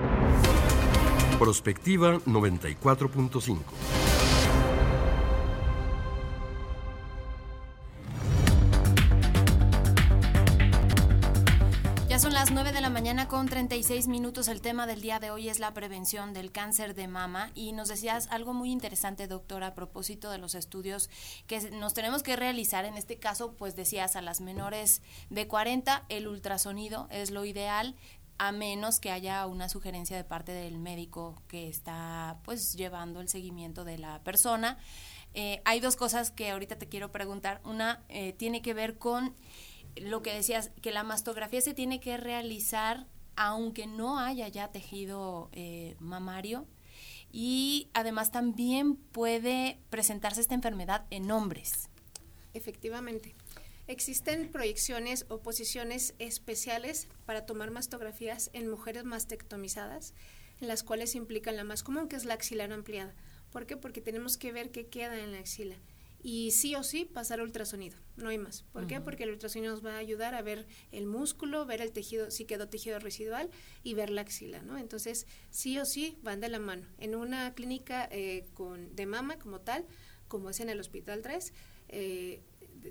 [1.41, 4.00] Prospectiva 94.5.
[13.29, 14.49] con 36 minutos.
[14.49, 17.51] El tema del día de hoy es la prevención del cáncer de mama.
[17.55, 21.11] Y nos decías algo muy interesante, doctora, a propósito de los estudios
[21.47, 22.85] que nos tenemos que realizar.
[22.85, 27.95] En este caso, pues decías a las menores de 40, el ultrasonido es lo ideal
[28.39, 33.29] a menos que haya una sugerencia de parte del médico que está pues llevando el
[33.29, 34.79] seguimiento de la persona.
[35.35, 37.61] Eh, hay dos cosas que ahorita te quiero preguntar.
[37.65, 39.35] Una eh, tiene que ver con
[39.97, 45.49] lo que decías, que la mastografía se tiene que realizar aunque no haya ya tejido
[45.53, 46.67] eh, mamario
[47.33, 51.89] y además también puede presentarse esta enfermedad en hombres.
[52.55, 53.35] Efectivamente.
[53.87, 60.15] Existen proyecciones o posiciones especiales para tomar mastografías en mujeres mastectomizadas,
[60.61, 63.15] en las cuales implican la más común, que es la axilar ampliada.
[63.51, 63.77] ¿Por qué?
[63.77, 65.77] Porque tenemos que ver qué queda en la axila
[66.23, 68.63] y sí o sí pasar ultrasonido, no hay más.
[68.73, 69.01] ¿Por qué?
[69.01, 72.45] Porque el ultrasonido nos va a ayudar a ver el músculo, ver el tejido, si
[72.45, 73.51] quedó tejido residual
[73.83, 74.79] y ver la axila, ¿no?
[74.79, 76.87] Entonces, sí o sí van de la mano.
[76.99, 79.87] En una clínica eh, con, de mama como tal,
[80.29, 81.53] como es en el Hospital 3,
[81.89, 82.43] eh,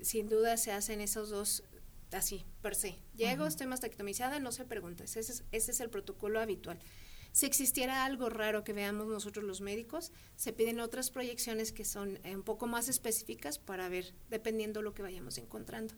[0.01, 1.63] sin duda se hacen esos dos
[2.11, 2.95] así, per se.
[3.15, 6.80] Llego, estoy mastectomizada, no se pregunta, ese es, ese es el protocolo habitual.
[7.32, 12.19] Si existiera algo raro que veamos nosotros los médicos, se piden otras proyecciones que son
[12.23, 15.93] eh, un poco más específicas para ver, dependiendo lo que vayamos encontrando.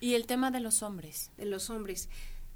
[0.00, 1.30] ¿Y el tema de los hombres?
[1.36, 2.08] De los hombres,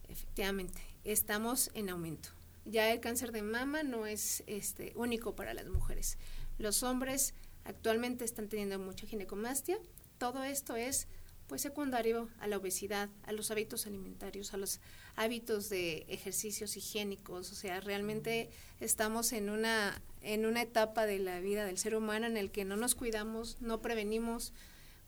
[0.09, 2.29] efectivamente, estamos en aumento.
[2.65, 6.19] Ya el cáncer de mama no es este, único para las mujeres.
[6.59, 9.79] Los hombres actualmente están teniendo mucha ginecomastia.
[10.19, 11.09] Todo esto es
[11.47, 14.81] pues secundario a la obesidad, a los hábitos alimentarios, a los
[15.17, 21.41] hábitos de ejercicios higiénicos, o sea, realmente estamos en una en una etapa de la
[21.41, 24.53] vida del ser humano en el que no nos cuidamos, no prevenimos,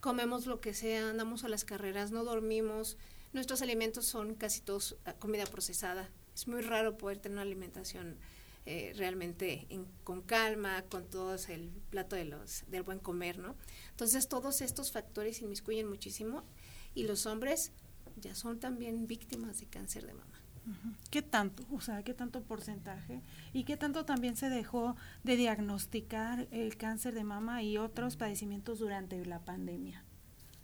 [0.01, 2.97] comemos lo que sea, andamos a las carreras, no dormimos,
[3.32, 6.11] nuestros alimentos son casi todos comida procesada.
[6.35, 8.16] Es muy raro poder tener una alimentación
[8.67, 9.67] eh, realmente
[10.05, 13.57] con calma, con todo el plato de los, del buen comer, ¿no?
[13.91, 16.45] Entonces todos estos factores inmiscuyen muchísimo
[16.95, 17.73] y los hombres
[18.17, 20.41] ya son también víctimas de cáncer de mama.
[21.11, 21.62] ¿Qué tanto?
[21.73, 23.21] O sea, ¿qué tanto porcentaje?
[23.53, 28.79] ¿Y qué tanto también se dejó de diagnosticar el cáncer de mama y otros padecimientos
[28.79, 30.05] durante la pandemia?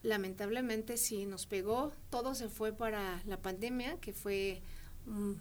[0.03, 4.63] Lamentablemente sí, nos pegó, todo se fue para la pandemia, que fue
[5.07, 5.39] un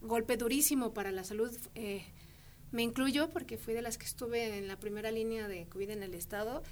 [0.00, 2.04] golpe durísimo para la salud eh,
[2.70, 6.02] me incluyo porque fui de las que estuve en la primera línea de COVID en
[6.02, 6.62] el estado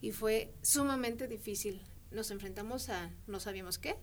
[0.00, 1.80] y fue sumamente difícil.
[2.10, 3.96] Nos enfrentamos a no sabíamos qué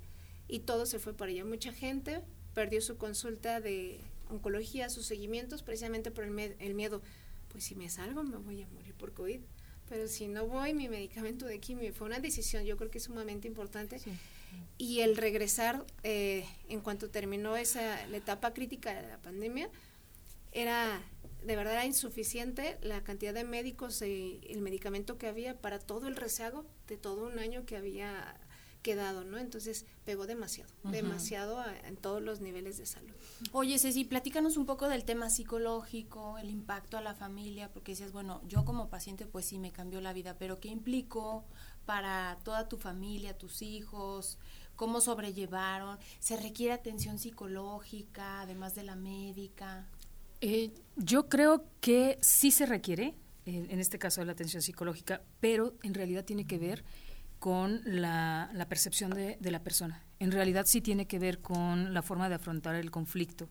[0.47, 1.43] y todo se fue para allá.
[1.43, 2.21] Mucha gente
[2.53, 3.99] perdió su consulta de
[4.29, 7.01] oncología, sus seguimientos, precisamente por el, miedo.
[7.49, 9.41] Pues si me salgo me voy a morir por COVID.
[9.89, 13.49] Pero si no voy, mi medicamento de quimio fue una decisión, yo creo que sumamente
[13.49, 13.97] importante.
[14.77, 19.69] Y el regresar, eh, en cuanto terminó esa la etapa crítica de la pandemia,
[20.51, 21.01] era
[21.45, 26.07] de verdad era insuficiente la cantidad de médicos y el medicamento que había para todo
[26.07, 28.37] el rezago de todo un año que había
[28.81, 29.37] quedado, ¿no?
[29.37, 33.13] Entonces pegó demasiado, demasiado en todos los niveles de salud.
[33.53, 38.11] Oye, Ceci, platícanos un poco del tema psicológico, el impacto a la familia, porque decías,
[38.11, 41.45] bueno, yo como paciente pues sí me cambió la vida, pero ¿qué implicó
[41.85, 44.37] para toda tu familia, tus hijos?
[44.75, 45.99] ¿Cómo sobrellevaron?
[46.19, 49.87] ¿Se requiere atención psicológica, además de la médica?
[50.41, 53.15] Eh, yo creo que sí se requiere,
[53.45, 56.83] en este caso de la atención psicológica, pero en realidad tiene que ver
[57.43, 60.01] con la, percepción de, la persona.
[60.19, 63.49] En realidad sí tiene que ver con la forma de afrontar el conflicto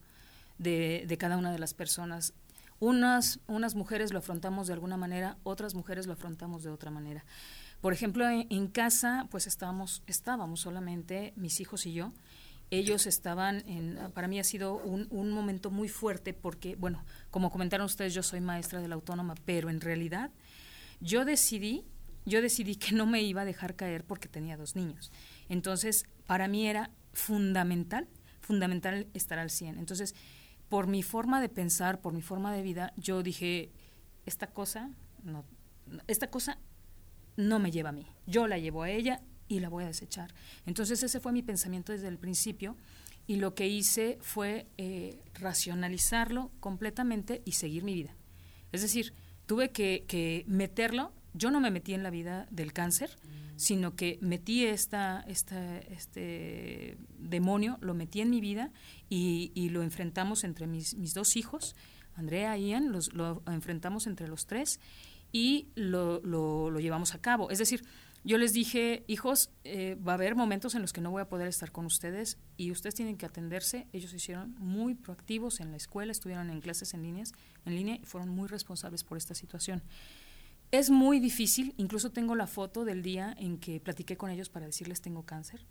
[0.57, 2.33] de, cada una de las personas.
[2.79, 3.39] Unas
[3.75, 7.23] mujeres lo afrontamos de alguna manera, otras mujeres lo afrontamos de otra manera.
[7.83, 12.13] Por ejemplo, en, casa, pues estábamos, estábamos solamente mis hijos y yo,
[12.71, 17.51] ellos estaban en, para mí ha sido un, un, momento muy fuerte porque, bueno, como
[17.51, 20.31] comentaron ustedes, yo soy maestra de la autónoma, pero en realidad
[21.01, 21.85] yo decidí,
[22.25, 25.11] yo decidí que no me iba a dejar caer porque tenía dos niños.
[25.49, 28.07] Entonces, para mí era fundamental,
[28.41, 29.81] fundamental estar al 100.
[29.81, 30.15] Entonces,
[30.69, 33.73] por mi forma de pensar, por mi forma de vida, yo dije,
[34.25, 34.89] esta cosa,
[35.25, 35.45] no,
[36.07, 36.59] esta cosa
[37.37, 40.33] no me lleva a mí, yo la llevo a ella y la voy a desechar.
[40.67, 42.77] Entonces ese fue mi pensamiento desde el principio
[43.27, 48.17] y lo que hice fue eh, racionalizarlo completamente y seguir mi vida.
[48.73, 49.13] Es decir,
[49.47, 53.17] tuve que, meterlo, yo no me metí en la vida del cáncer,
[53.57, 58.73] sino que metí esta, esta, este demonio, lo metí en mi vida
[59.09, 61.77] y, lo enfrentamos entre mis, mis, dos hijos,
[62.15, 64.81] Andrea y Ian, los, lo enfrentamos entre los tres
[65.33, 67.51] y lo, lo, llevamos a cabo.
[67.51, 67.85] Es decir,
[68.23, 71.29] yo les dije, hijos, eh, va a haber momentos en los que no voy a
[71.29, 73.89] poder estar con ustedes y ustedes tienen que atenderse.
[73.93, 77.33] Ellos se hicieron muy proactivos en la escuela, estuvieron en clases en, líneas,
[77.65, 79.83] en línea y fueron muy responsables por esta situación.
[80.71, 84.67] Es muy difícil, incluso tengo la foto del día en que platiqué con ellos para
[84.67, 85.67] decirles tengo cáncer.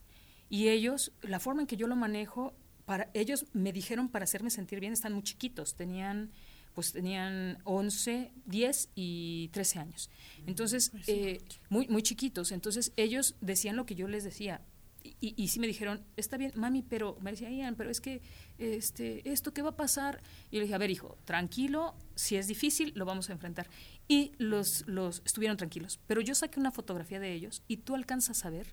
[0.50, 2.54] Y ellos, la forma en que yo lo manejo,
[2.86, 6.32] para ellos me dijeron para hacerme sentir bien, están muy chiquitos, tenían
[6.74, 10.10] pues tenían 11, 10 y 13 años.
[10.46, 12.52] Entonces, eh, muy, muy chiquitos.
[12.52, 14.62] Entonces, ellos decían lo que yo les decía.
[15.04, 18.22] Y, y, sí me dijeron, está bien, mami, pero me decía, Ian, pero es que
[18.60, 20.22] este, esto, ¿qué va a pasar?
[20.52, 23.68] Y le dije, a ver, hijo, tranquilo, si es difícil, lo vamos a enfrentar.
[24.08, 26.00] Y los, los estuvieron tranquilos.
[26.06, 28.68] Pero yo saqué una fotografía de ellos y tú alcanzas a ver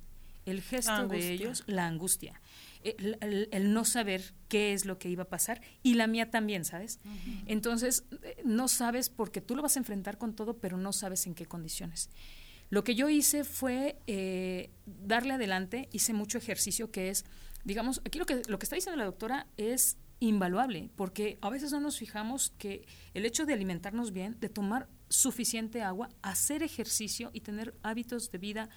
[0.45, 2.41] el gesto de ellos, la angustia
[2.83, 7.01] el, no saber qué es lo que iba a pasar y la mía también, ¿sabes?
[7.47, 11.27] Entonces, eh, no sabes porque tú lo vas a enfrentar con todo, pero no sabes
[11.27, 12.11] en qué condiciones.
[12.71, 17.25] Lo que yo hice fue eh, darle adelante, hice mucho ejercicio que es,
[17.65, 21.73] digamos, aquí lo que, lo que está diciendo la doctora es invaluable, porque a veces
[21.73, 27.31] no nos fijamos que el hecho de alimentarnos bien, de tomar suficiente agua, hacer ejercicio
[27.33, 28.69] y tener hábitos de vida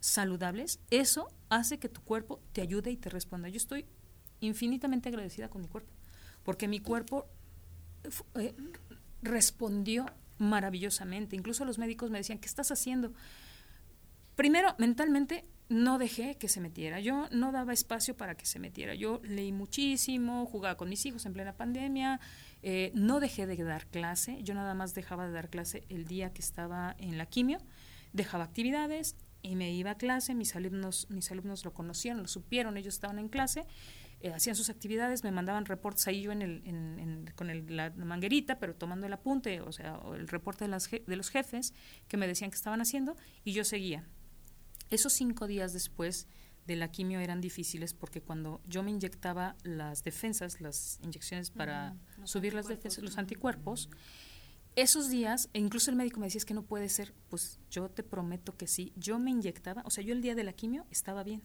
[0.00, 3.48] saludables, eso hace que tu cuerpo te ayude y te responda.
[3.48, 3.86] Yo estoy
[4.40, 5.92] infinitamente agradecida con mi cuerpo,
[6.42, 7.26] porque mi cuerpo
[8.34, 8.54] eh,
[9.22, 10.06] respondió
[10.38, 11.36] maravillosamente.
[11.36, 13.12] Incluso los médicos me decían, ¿qué estás haciendo?
[14.34, 16.98] Primero, mentalmente no dejé que se metiera.
[16.98, 18.94] Yo no daba espacio para que se metiera.
[18.94, 22.20] Yo leí muchísimo, jugaba con mis hijos en plena pandemia,
[22.62, 24.42] eh, no dejé de dar clase.
[24.42, 27.58] Yo nada más dejaba de dar clase el día que estaba en la quimio.
[28.12, 32.76] Dejaba actividades, y me iba a clase, mis alumnos, mis alumnos lo conocieron, lo supieron,
[32.76, 33.66] ellos estaban en clase,
[34.20, 38.58] eh, hacían sus actividades, me mandaban reportes ahí yo en el, con el, la manguerita,
[38.58, 41.72] pero tomando el apunte, o sea, el reporte de, las, de los jefes
[42.06, 44.06] que me decían que estaban haciendo, y yo seguía.
[44.90, 46.26] Esos cinco días después
[46.66, 51.96] de la quimio eran difíciles porque cuando yo me inyectaba las defensas, las inyecciones para
[52.24, 53.88] subir las defensas, los anticuerpos,
[54.76, 57.88] esos días, e incluso el médico me decía, es que no puede ser, pues yo
[57.90, 58.92] te prometo que sí.
[58.96, 61.42] Yo me inyectaba, o sea, yo el día de la quimio estaba bien,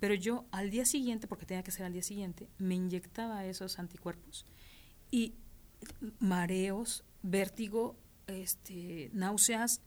[0.00, 3.78] pero yo al día siguiente, porque tenía que ser al día siguiente, me inyectaba esos
[3.78, 4.46] anticuerpos
[5.10, 5.34] y
[6.18, 7.96] mareos, vértigo,
[8.26, 9.80] este, náuseas,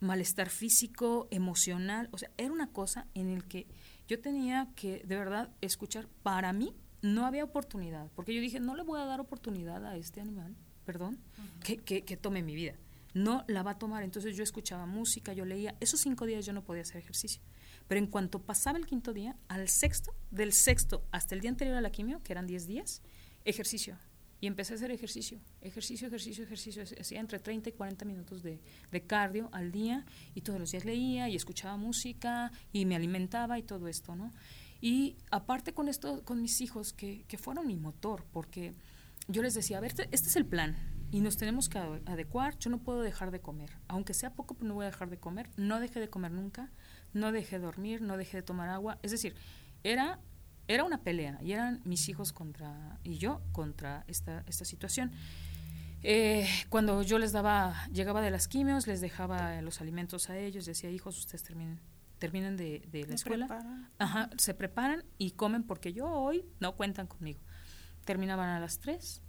[0.00, 3.66] malestar físico, emocional, o sea, era una cosa en el que
[4.08, 8.74] yo tenía que de verdad escuchar, para mí no había oportunidad, porque yo dije, no
[8.74, 11.18] le voy a dar oportunidad a este animal perdón,
[11.62, 12.74] que, que, tome mi vida.
[13.14, 14.02] No la va a tomar.
[14.02, 15.76] Entonces yo escuchaba música, yo leía.
[15.80, 17.40] Esos cinco días yo no podía hacer ejercicio.
[17.88, 21.76] Pero en cuanto pasaba el quinto día, al sexto, del sexto hasta el día anterior
[21.76, 23.02] a la quimio, que eran diez días,
[23.44, 23.96] ejercicio.
[24.40, 26.82] Y empecé a hacer ejercicio, ejercicio, ejercicio, ejercicio.
[26.82, 28.60] Hacía entre 30 y 40 minutos de,
[28.90, 30.04] de, cardio al día
[30.34, 34.32] y todos los días leía y escuchaba música y me alimentaba y todo esto, ¿no?
[34.82, 38.74] Y aparte con esto, con mis hijos, que, que fueron mi motor, porque
[39.28, 40.76] yo les decía, a ver, este, este, es el plan
[41.10, 44.68] y nos tenemos que adecuar, yo no puedo dejar de comer, aunque sea poco, pero
[44.68, 46.72] no voy a dejar de comer, no dejé de comer nunca,
[47.12, 49.36] no dejé de dormir, no dejé de tomar agua, es decir,
[49.84, 50.18] era,
[50.66, 55.12] era una pelea y eran mis hijos contra, y yo contra esta, esta situación.
[56.02, 60.66] Eh, cuando yo les daba, llegaba de las quimios, les dejaba los alimentos a ellos,
[60.66, 61.80] decía, hijos, ustedes terminen,
[62.18, 67.06] terminen de, de la escuela, Ajá, se preparan y comen porque yo hoy no cuentan
[67.06, 67.40] conmigo
[68.04, 69.22] terminaban a las 3,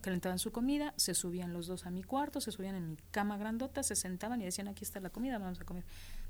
[0.00, 3.36] calentaban su comida, se subían los dos a mi cuarto, se subían en mi cama
[3.36, 5.84] grandota, se sentaban y decían, aquí está la comida, vamos a comer.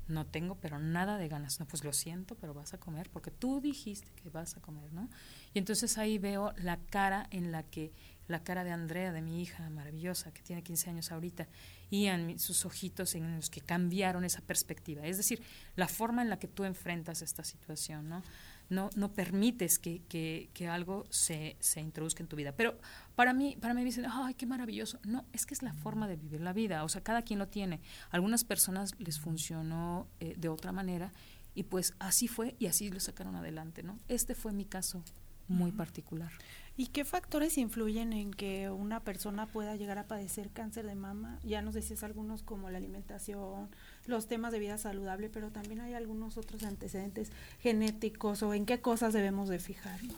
[0.07, 1.59] No tengo, pero nada de ganas.
[1.59, 4.91] No, pues lo siento, pero vas a comer porque tú dijiste que vas a comer,
[4.91, 5.09] ¿no?
[5.53, 7.93] Y entonces ahí veo la cara en la que,
[8.27, 11.47] la cara de Andrea, de mi hija maravillosa, que tiene 15 años ahorita,
[11.89, 15.05] y en sus ojitos en los que cambiaron esa perspectiva.
[15.05, 15.41] Es decir,
[15.75, 18.23] la forma en la que tú enfrentas esta situación, ¿no?
[18.69, 22.53] No, no permites que, que, algo se, se, introduzca en tu vida.
[22.53, 22.77] Pero
[23.15, 24.99] para mí, para mí dicen, ay, qué maravilloso.
[25.03, 26.83] No, es que es la forma de vivir la vida.
[26.83, 27.81] O sea, cada quien lo tiene.
[28.09, 31.11] algunas personas les funcionó eh, de otra manera
[31.55, 33.99] y pues así fue y así lo sacaron adelante, ¿no?
[34.07, 35.03] Este fue mi caso
[35.47, 36.31] muy particular.
[36.75, 41.39] ¿Y qué factores influyen en que una persona pueda llegar a padecer cáncer de mama?
[41.43, 43.69] Ya nos decías algunos como la alimentación,
[44.05, 47.29] los temas de vida saludable, pero también hay algunos otros antecedentes
[47.61, 50.17] genéticos o en qué cosas debemos de fijarnos.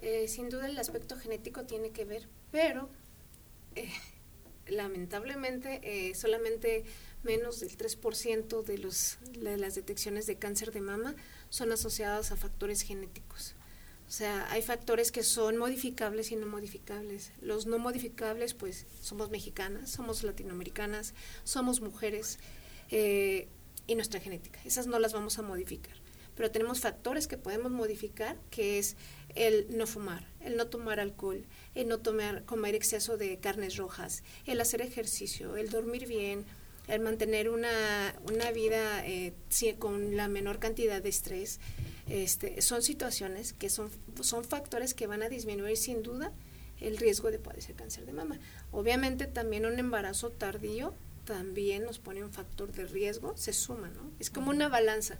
[0.00, 2.88] Eh, sin duda el aspecto genético tiene que ver, pero
[3.74, 3.90] eh,
[4.68, 6.84] lamentablemente eh, solamente
[7.22, 11.14] menos del 3% de, los, de las detecciones de cáncer de mama
[11.50, 13.54] son asociadas a factores genéticos.
[14.06, 17.32] O sea, hay factores que son modificables y no modificables.
[17.42, 21.12] Los no modificables, pues somos mexicanas, somos latinoamericanas,
[21.44, 22.38] somos mujeres
[22.90, 23.48] eh,
[23.86, 24.60] y nuestra genética.
[24.64, 25.94] Esas no las vamos a modificar.
[26.34, 28.96] Pero tenemos factores que podemos modificar, que es
[29.34, 34.22] el no fumar, el no tomar alcohol, el no tomar, comer exceso de carnes rojas,
[34.46, 36.44] el hacer ejercicio, el dormir bien,
[36.86, 39.34] el mantener una, una vida eh,
[39.78, 41.60] con la menor cantidad de estrés.
[42.08, 43.90] Este, son situaciones que son,
[44.22, 46.32] son factores que van a disminuir sin duda
[46.80, 48.38] el riesgo de padecer cáncer de mama.
[48.70, 50.94] Obviamente también un embarazo tardío
[51.28, 54.10] también nos pone un factor de riesgo, se suma, ¿no?
[54.18, 55.18] Es como una balanza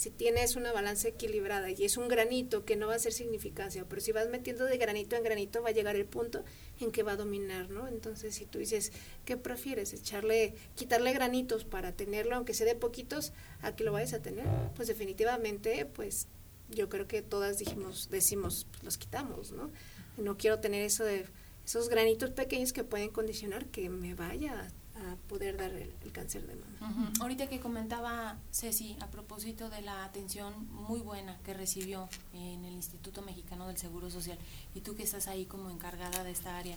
[0.00, 3.84] si tienes una balanza equilibrada y es un granito que no va a ser significancia,
[3.86, 6.42] pero si vas metiendo de granito en granito va a llegar el punto
[6.80, 7.86] en que va a dominar, ¿no?
[7.86, 8.92] Entonces, si tú dices,
[9.26, 9.92] ¿qué prefieres?
[9.92, 14.46] Echarle, quitarle granitos para tenerlo, aunque sea de poquitos, a que lo vayas a tener,
[14.74, 16.28] pues definitivamente, pues
[16.70, 19.70] yo creo que todas dijimos, decimos, pues, los quitamos, ¿no?
[20.16, 21.26] No quiero tener eso de
[21.66, 26.56] esos granitos pequeños que pueden condicionar que me vaya a poder dar el, cáncer de
[26.56, 27.12] mama.
[27.20, 32.74] Ahorita que comentaba Ceci a propósito de la atención muy buena que recibió en el
[32.74, 34.38] Instituto Mexicano del Seguro Social
[34.74, 36.76] y tú que estás ahí como encargada de esta área,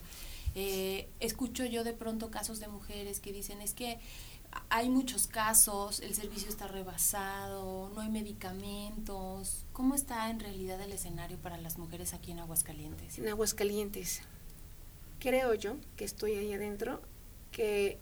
[0.55, 3.99] eh, escucho yo de pronto casos de mujeres que dicen es que
[4.69, 9.65] hay muchos casos, el servicio está rebasado, no hay medicamentos.
[9.71, 13.17] ¿Cómo está en realidad el escenario para las mujeres aquí en Aguascalientes?
[13.17, 14.21] En Aguascalientes,
[15.19, 17.01] creo yo que estoy ahí adentro,
[17.51, 17.99] que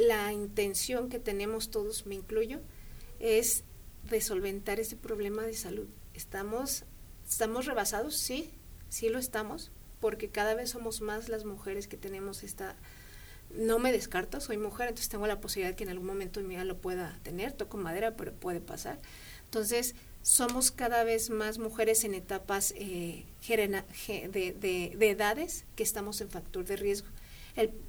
[0.00, 2.60] la intención que tenemos todos, me incluyo,
[3.18, 3.64] es
[4.08, 5.88] de solventar ese problema de salud.
[6.14, 6.84] Estamos,
[7.28, 8.50] estamos rebasados, sí,
[8.88, 9.70] sí lo estamos,
[10.00, 12.76] porque cada vez somos más las mujeres que tenemos esta...
[13.50, 16.64] No me descarto, soy mujer, entonces tengo la posibilidad que en algún momento mi vida
[16.64, 19.00] lo pueda tener, toco madera, pero puede pasar.
[19.44, 26.30] Entonces, somos cada vez más mujeres en etapas eh, de, de edades que estamos en
[26.30, 27.08] factor de riesgo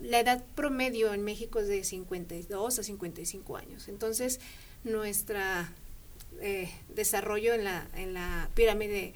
[0.02, 3.88] la edad promedio en México es de 52 a 55 años.
[3.88, 4.40] Entonces,
[4.84, 5.40] nuestro
[6.40, 9.14] eh, desarrollo en la, en la pirámide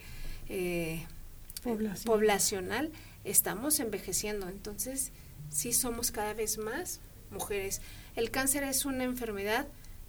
[0.49, 1.05] eh,
[2.05, 2.91] poblacional,
[3.23, 4.47] estamos envejeciendo.
[4.49, 5.11] Entonces,
[5.49, 6.99] sí somos cada vez más
[7.31, 7.81] mujeres.
[8.15, 9.67] El cáncer es una enfermedad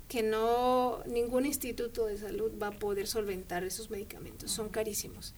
[0.09, 5.35] que no ningún instituto de salud va a poder solventar esos medicamentos, son carísimos.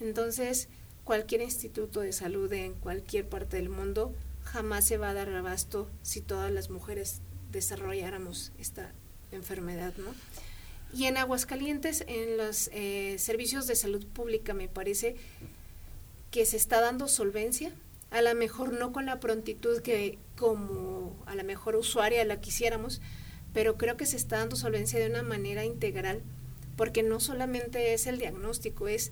[0.00, 0.68] Entonces,
[1.02, 4.14] cualquier instituto de salud en cualquier parte del mundo
[4.54, 8.92] jamás se va a dar abasto si todas las mujeres desarrolláramos esta
[9.32, 10.14] enfermedad, ¿no?
[10.96, 15.16] Y en Aguascalientes, en los eh, servicios de salud pública, me parece
[16.30, 17.72] que se está dando solvencia,
[18.12, 23.00] a lo mejor no con la prontitud que como a la mejor usuaria la quisiéramos,
[23.52, 26.22] pero creo que se está dando solvencia de una manera integral,
[26.76, 29.10] porque no solamente es el diagnóstico, es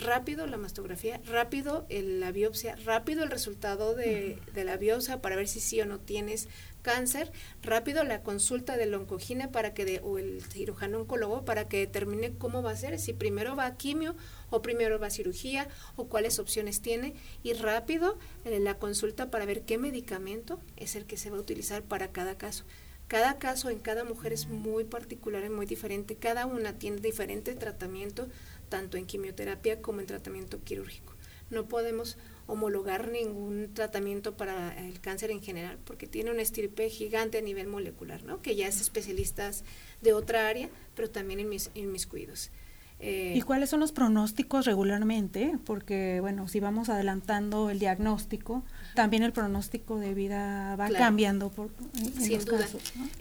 [0.00, 5.60] rápido la mastografía, rápido la biopsia, rápido el resultado de, la biopsia para ver si
[5.60, 6.48] sí o no tienes
[6.82, 7.30] cáncer,
[7.62, 12.32] rápido la consulta del oncogine para que de, o el cirujano oncólogo para que determine
[12.32, 14.16] cómo va a ser, si primero va a quimio
[14.48, 19.44] o primero va a cirugía o cuáles opciones tiene y rápido eh, la consulta para
[19.44, 22.64] ver qué medicamento es el que se va a utilizar para cada caso.
[23.10, 26.14] Cada caso en cada mujer es muy particular y muy diferente.
[26.14, 28.28] Cada una tiene diferente tratamiento,
[28.70, 31.12] tanto en quimioterapia como en tratamiento quirúrgico.
[31.50, 32.16] No podemos
[32.46, 37.66] homologar ningún tratamiento para el cáncer en general porque tiene una estirpe gigante a nivel
[37.66, 38.40] molecular, ¿no?
[38.40, 39.64] que ya es especialistas
[40.00, 42.50] de otra área, pero también en mis, en mis cuidos.
[42.98, 45.58] Eh, ¿Y cuáles son los pronósticos regularmente?
[45.64, 48.62] Porque, bueno, si vamos adelantando el diagnóstico,
[48.94, 52.66] también el pronóstico de vida va cambiando por, en, Sin duda.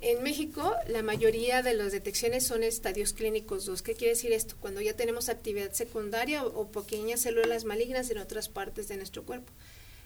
[0.02, 3.82] En México, la mayoría de las detecciones son estadios clínicos 2.
[3.82, 4.56] ¿Qué quiere decir esto?
[4.60, 9.52] Cuando ya tenemos actividad secundaria o, pequeñas células malignas en otras partes de nuestro cuerpo.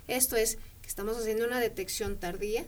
[0.08, 2.66] Esto es que estamos haciendo una detección tardía,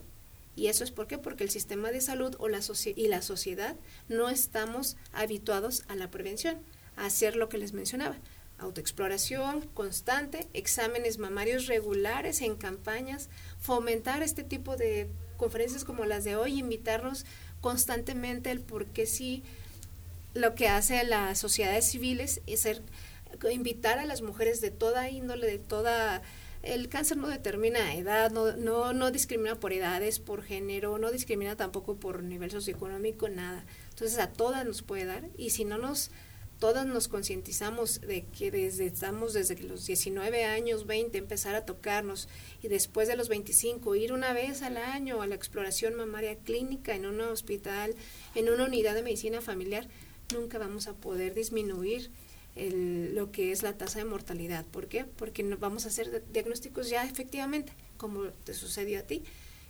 [0.57, 1.17] ¿Y eso es por qué?
[1.17, 2.61] Porque el sistema de salud o la
[2.95, 3.75] y la sociedad
[4.07, 6.61] no estamos habituados a la prevención
[6.95, 8.15] hacer lo que les mencionaba.
[8.57, 13.29] Autoexploración constante, exámenes mamarios regulares en campañas,
[13.59, 17.25] fomentar este tipo de conferencias como las de hoy, invitarnos
[17.61, 19.43] constantemente el por qué sí
[20.33, 22.81] lo que hace las sociedades civiles es ser
[23.51, 26.21] invitar a las mujeres de toda índole, de toda
[26.65, 31.55] el cáncer no determina edad, no, no, no discrimina por edades, por género, no discrimina
[31.55, 33.63] tampoco por nivel socioeconómico, nada.
[33.89, 36.09] Entonces a todas nos puede dar y si no nos,
[36.59, 42.27] todas nos concientizamos de que desde, estamos desde los 19 años, 20, empezar a tocarnos
[42.61, 46.95] y después de los 25 ir una vez al año a la exploración mamaria clínica
[46.95, 47.95] en un hospital,
[48.35, 49.87] en una unidad de medicina familiar,
[50.33, 52.11] nunca vamos a poder disminuir
[52.55, 54.65] lo que es la tasa de mortalidad.
[54.65, 55.03] ¿Por qué?
[55.03, 59.23] Porque vamos a hacer diagnósticos ya efectivamente, como te sucedió a ti,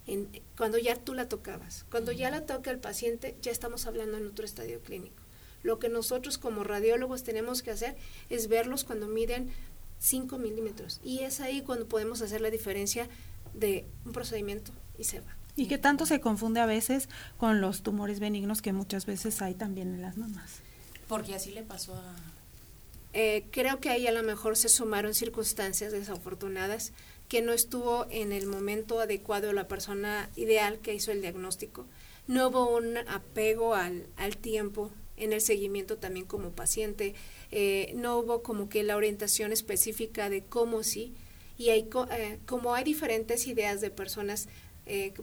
[0.06, 1.86] en, cuando ya tú la tocabas.
[1.90, 5.25] Cuando ya la toca el paciente, ya estamos hablando en otro estadio clínico.
[5.66, 7.96] Lo que nosotros como radiólogos tenemos que hacer
[8.30, 9.50] es verlos cuando miden
[9.98, 11.02] 5 milímetros.
[11.04, 13.10] Y es ahí cuando podemos hacer la diferencia
[13.56, 15.36] de un procedimiento y se va.
[15.56, 19.56] Y que tanto se confunde a veces con los tumores benignos que muchas veces hay
[19.56, 20.60] también en las mamás.
[21.08, 22.16] Porque así le pasó a
[23.18, 26.92] eh, creo que ahí a lo mejor se sumaron circunstancias desafortunadas
[27.30, 31.86] que no estuvo en el momento adecuado la persona ideal que hizo el diagnóstico.
[32.28, 37.16] No hubo un apego al, al tiempo en el seguimiento también como paciente.
[37.52, 41.14] Eh, no hubo como que la orientación específica de cómo sí.
[41.58, 44.48] Y hay, eh, como hay diferentes ideas de personas,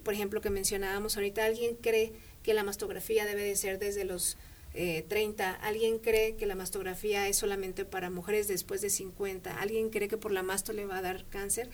[0.03, 2.13] por ejemplo, que mencionábamos ahorita, alguien cree
[2.43, 4.37] que la mastografía debe de ser desde los
[4.73, 9.91] 30, eh, alguien cree que la mastografía es solamente para mujeres después de 50, alguien
[9.91, 11.69] cree que por la masto le va a dar cáncer.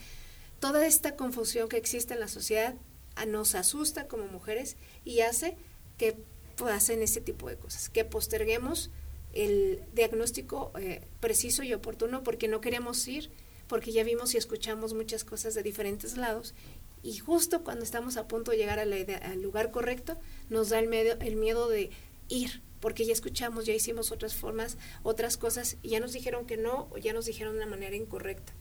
[0.58, 2.74] Toda esta confusión que existe en la sociedad
[3.14, 5.56] ah, nos asusta como mujeres y hace
[5.96, 6.16] que
[6.58, 8.90] pasen este tipo de cosas, que posterguemos
[9.32, 13.30] el diagnóstico eh, preciso y oportuno porque no queremos ir,
[13.68, 16.54] porque ya vimos y escuchamos muchas cosas de diferentes lados
[17.02, 21.18] y justo cuando estamos a punto de llegar al lugar correcto nos da el, medio,
[21.20, 21.90] el miedo de
[22.28, 26.56] ir, porque ya escuchamos, ya hicimos otras formas, otras cosas, y ya nos dijeron que
[26.56, 28.52] no, o ya nos dijeron de una manera incorrecta.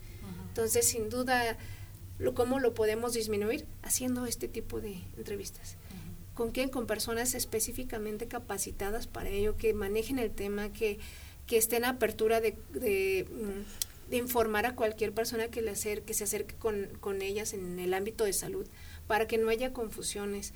[0.49, 1.57] Entonces, sin duda,
[2.17, 3.67] lo, ¿cómo lo podemos disminuir?
[3.83, 5.77] Haciendo este tipo de entrevistas.
[6.37, 6.69] ¿Con quién?
[6.69, 10.99] Con personas específicamente capacitadas para ello, que manejen el tema, que,
[11.47, 16.13] que estén a apertura de, de, mm, informar a cualquier persona que, le acerque, que
[16.13, 18.67] se acerque con, con ellas en el ámbito de salud,
[19.07, 20.53] para que no haya confusiones.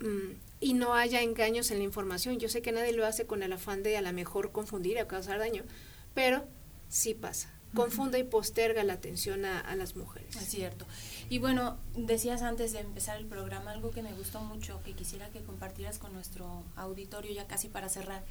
[0.00, 2.38] Mm, y no haya engaños en la información.
[2.38, 5.06] Yo sé que nadie lo hace con el afán de a lo mejor confundir o
[5.06, 5.64] causar daño,
[6.14, 6.46] pero
[6.88, 7.52] sí pasa.
[7.74, 10.36] Confunde y posterga la atención a, las mujeres.
[10.36, 10.86] Es cierto.
[11.32, 15.30] Y bueno, decías antes de empezar el programa algo que me gustó mucho, que quisiera
[15.30, 18.22] que compartieras con nuestro auditorio ya casi para cerrar.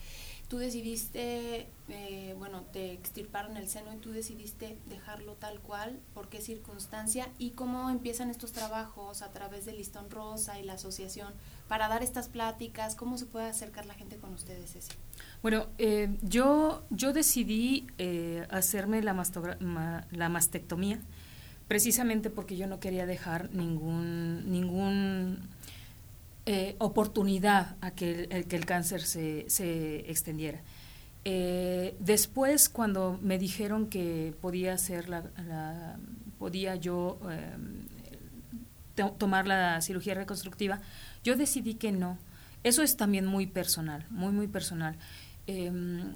[0.50, 6.30] Tú decidiste, eh, bueno, te extirparon el seno y tú decidiste dejarlo tal cual, por
[6.30, 11.34] qué circunstancia y cómo empiezan estos trabajos a través del listón rosa y la asociación
[11.68, 12.94] para dar estas pláticas?
[12.94, 14.92] ¿Cómo se puede acercar la gente con ustedes, Ceci?
[15.42, 19.16] Bueno, eh, yo, yo decidí eh, hacerme la,
[20.12, 21.02] la mastectomía
[21.72, 25.40] precisamente porque yo no quería dejar ningún, ningún
[26.46, 30.60] eh, oportunidad a que el, que el cáncer se, se extendiera.
[31.24, 35.96] después, cuando me dijeron que podía hacer la,
[36.38, 37.18] podía yo
[39.18, 40.82] tomar la cirugía reconstructiva,
[41.24, 42.18] yo decidí que no.
[42.66, 44.98] Eso es también muy personal, muy, muy personal.
[45.48, 46.16] Em,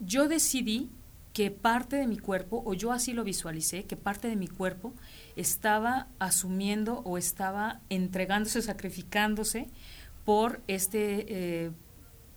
[0.00, 0.88] yo decidí
[1.32, 4.92] que parte de mi cuerpo, o yo así lo visualicé, que parte de mi cuerpo
[5.36, 9.68] estaba asumiendo o estaba entregándose, sacrificándose
[10.24, 11.70] por este, eh,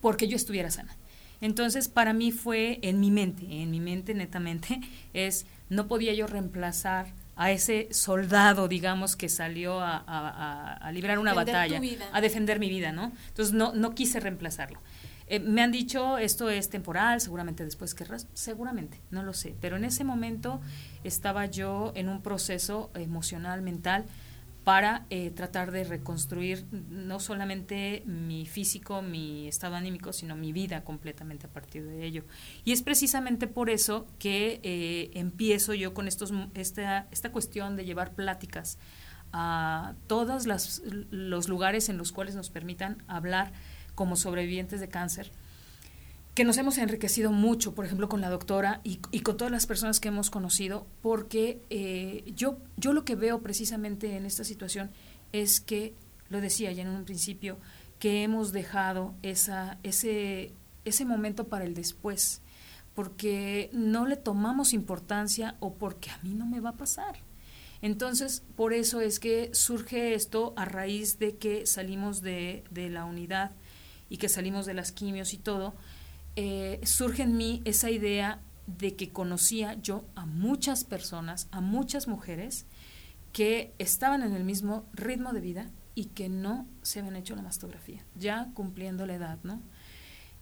[0.00, 0.96] porque yo estuviera sana.
[1.40, 4.80] Entonces, para mí fue en mi mente, en mi mente netamente,
[5.12, 11.34] es, no podía yo reemplazar a ese soldado, digamos, que salió a, a, librar una
[11.34, 11.78] batalla,
[12.12, 13.12] a defender mi vida, ¿no?
[13.28, 14.80] Entonces no, no quise reemplazarlo.
[15.28, 19.76] Eh, me han dicho, esto es temporal, seguramente después querrás, seguramente, no lo sé, pero
[19.76, 20.60] en ese momento
[21.02, 24.06] estaba yo en un proceso emocional, mental,
[24.66, 30.82] para eh, tratar de reconstruir no solamente mi físico, mi estado anímico, sino mi vida
[30.82, 32.24] completamente a partir de ello.
[32.64, 37.84] Y es precisamente por eso que eh, empiezo yo con estos, esta, esta cuestión de
[37.84, 38.76] llevar pláticas
[39.32, 40.48] a todos
[41.10, 43.52] los lugares en los cuales nos permitan hablar
[43.96, 45.32] como sobrevivientes de cáncer
[46.36, 50.00] que nos hemos enriquecido mucho, por ejemplo, con la doctora y, con todas las personas
[50.00, 54.90] que hemos conocido, porque eh, yo, yo lo que veo precisamente en esta situación
[55.32, 55.94] es que,
[56.28, 57.56] lo decía ya en un principio,
[57.98, 60.52] que hemos dejado esa, ese,
[60.84, 62.42] ese momento para el después,
[62.94, 67.16] porque no le tomamos importancia o porque a mí no me va a pasar.
[67.80, 73.06] Entonces, por eso es que surge esto a raíz de que salimos de, de la
[73.06, 73.52] unidad
[74.08, 75.74] y que salimos de las quimios y todo,
[76.36, 82.08] eh, surge en mí esa idea de que conocía yo a muchas personas, a muchas
[82.08, 82.66] mujeres
[83.32, 87.42] que estaban en el mismo ritmo de vida y que no se habían hecho la
[87.42, 89.62] mastografía, ya cumpliendo la edad, ¿no?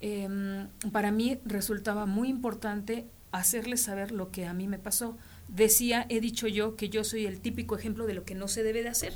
[0.01, 5.17] Em, para mí resultaba muy importante hacerles saber lo que a mí me pasó.
[5.49, 8.63] Decía, he dicho yo que yo soy el típico ejemplo de lo que no se
[8.63, 9.15] debe de hacer,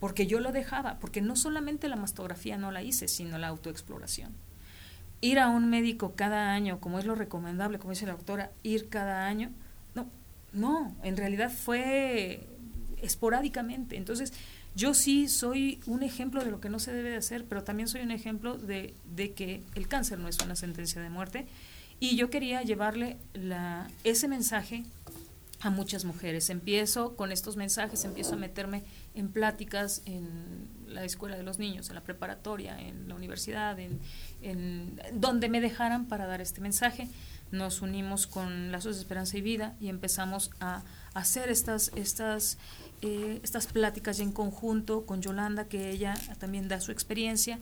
[0.00, 4.34] porque yo lo dejaba, porque no solamente la mastografía no la hice, sino la autoexploración
[5.20, 8.88] ir a un médico cada año, como es lo recomendable, como dice la doctora, ir
[8.88, 9.50] cada año,
[9.94, 10.08] no,
[10.52, 12.46] no, en realidad fue
[13.02, 13.96] esporádicamente.
[13.96, 14.32] Entonces,
[14.74, 17.88] yo sí soy un ejemplo de lo que no se debe de hacer, pero también
[17.88, 21.46] soy un ejemplo de, de que el cáncer no es una sentencia de muerte.
[22.00, 24.84] Y yo quería llevarle la, ese mensaje
[25.60, 26.48] a muchas mujeres.
[26.48, 28.84] Empiezo con estos mensajes, empiezo a meterme
[29.18, 34.00] en pláticas en la escuela de los niños, en la preparatoria, en la universidad, en,
[34.42, 37.08] en donde me dejaran para dar este mensaje.
[37.50, 40.82] Nos unimos con Lazos de Esperanza y Vida y empezamos a
[41.14, 42.58] hacer estas, estas,
[43.02, 47.58] eh, estas pláticas en conjunto con Yolanda, que ella también da su experiencia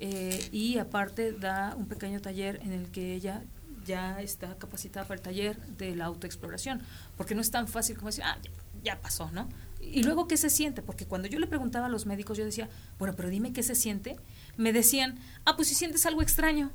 [0.00, 3.42] eh, y aparte da un pequeño taller en el que ella
[3.84, 6.80] ya está capacitada para el taller de la autoexploración,
[7.16, 8.38] porque no es tan fácil como decir, ah,
[8.82, 9.48] ya pasó, ¿no?
[9.92, 10.82] Y luego, ¿qué se siente?
[10.82, 12.68] Porque cuando yo le preguntaba a los médicos, yo decía,
[12.98, 14.16] bueno, pero dime qué se siente.
[14.56, 16.70] Me decían, ah, pues si sientes algo extraño.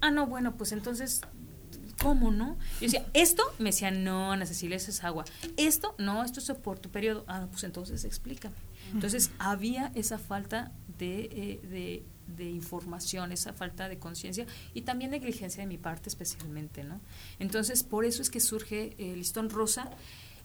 [0.00, 1.20] Ah, no, bueno, pues entonces,
[2.02, 2.56] ¿cómo no?
[2.80, 3.42] Yo decía, ¿esto?
[3.58, 5.24] Me decían, no, Ana Cecilia, eso es agua.
[5.56, 5.94] ¿Esto?
[5.98, 7.24] No, esto es por tu periodo.
[7.28, 8.54] Ah, pues entonces explícame.
[8.92, 12.04] Entonces, había esa falta de, eh, de,
[12.36, 17.00] de información, esa falta de conciencia y también negligencia de mi parte especialmente, ¿no?
[17.38, 19.90] Entonces, por eso es que surge el listón rosa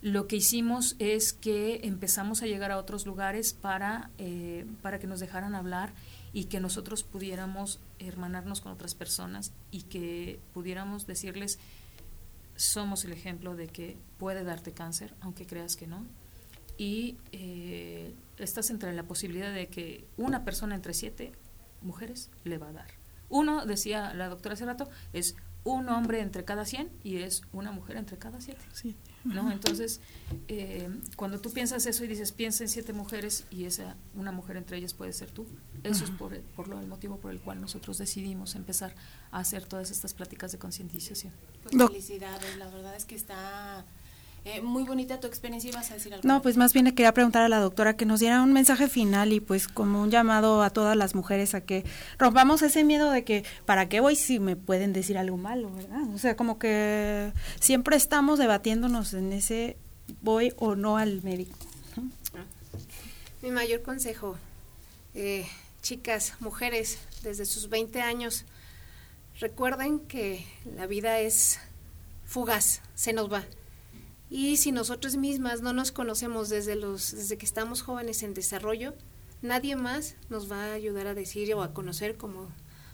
[0.02, 5.08] lo que hicimos es que empezamos a llegar a otros lugares para, eh, para que
[5.08, 5.93] nos dejaran hablar
[6.32, 11.60] y que nosotros pudiéramos hermanarnos con otras personas y que pudiéramos decirles,
[12.56, 16.06] somos el ejemplo de que puede darte cáncer, aunque creas que no.
[16.78, 21.34] Y eh, estás entre la posibilidad de que una persona entre siete
[21.82, 22.88] mujeres le va a dar.
[23.28, 27.72] Uno, decía la doctora hace rato, es un hombre entre cada cien y es una
[27.72, 28.62] mujer entre cada siete.
[28.74, 28.95] Sí.
[29.24, 29.51] ¿no?
[29.51, 29.99] Entonces,
[30.47, 34.57] eh, cuando tú piensas eso y dices, piensa en siete mujeres y esa una mujer
[34.57, 35.45] entre ellas puede ser tú,
[35.84, 38.95] eso es por, por lo, el motivo por el cual nosotros decidimos empezar
[39.32, 41.34] a hacer todas estas pláticas de concientización.
[41.64, 43.86] Pues felicidades, la verdad es que está
[44.52, 46.28] eh, muy bonita tu experiencia y vas a decir algo.
[46.28, 48.88] No, pues más bien le quería preguntar a la doctora que nos diera un mensaje
[48.88, 51.86] final y pues como un llamado a todas las mujeres a que
[52.18, 56.02] rompamos ese miedo de que para qué voy si me pueden decir algo malo, ¿verdad?
[56.16, 59.78] O sea, como que siempre estamos debatiéndonos en ese
[60.22, 61.58] voy o no al médico.
[63.41, 64.36] Mi mayor consejo,
[65.14, 65.45] eh,
[65.82, 68.45] chicas, mujeres, desde sus 20 años,
[69.39, 70.43] recuerden que
[70.76, 71.60] la vida es
[72.26, 73.43] fugaz, se nos va
[74.30, 78.94] y si nosotros mismas no nos conocemos desde, los, desde que estamos jóvenes en desarrollo,
[79.42, 82.50] nadie más nos va a ayudar a decir o a conocer, como,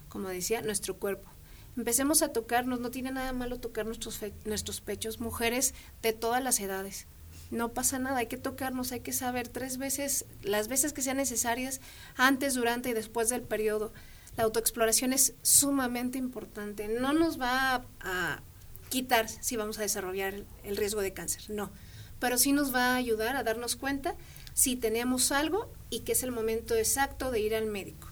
[0.08, 1.28] como decía, nuestro cuerpo.
[1.76, 6.58] Empecemos a tocarnos, no tiene nada malo tocar nuestros, nuestros pechos, mujeres de todas las
[6.58, 7.06] edades.
[7.50, 11.18] No pasa nada, hay que tocarnos, hay que saber tres veces, las veces que sean
[11.18, 11.82] necesarias,
[12.16, 13.92] antes, durante y después del periodo.
[14.38, 16.88] La autoexploración es sumamente importante.
[16.88, 18.42] No nos va a
[18.88, 20.34] quitar si vamos a desarrollar
[20.64, 21.70] el riesgo de cáncer, no,
[22.18, 24.14] pero sí nos va a ayudar a darnos cuenta
[24.54, 28.08] si tenemos algo y que es el momento exacto de ir al médico.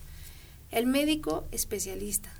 [0.71, 2.31] El médico especialista,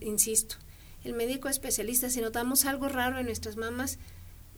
[0.00, 0.56] insisto,
[1.04, 3.98] el médico especialista, si notamos algo raro en nuestras mamas,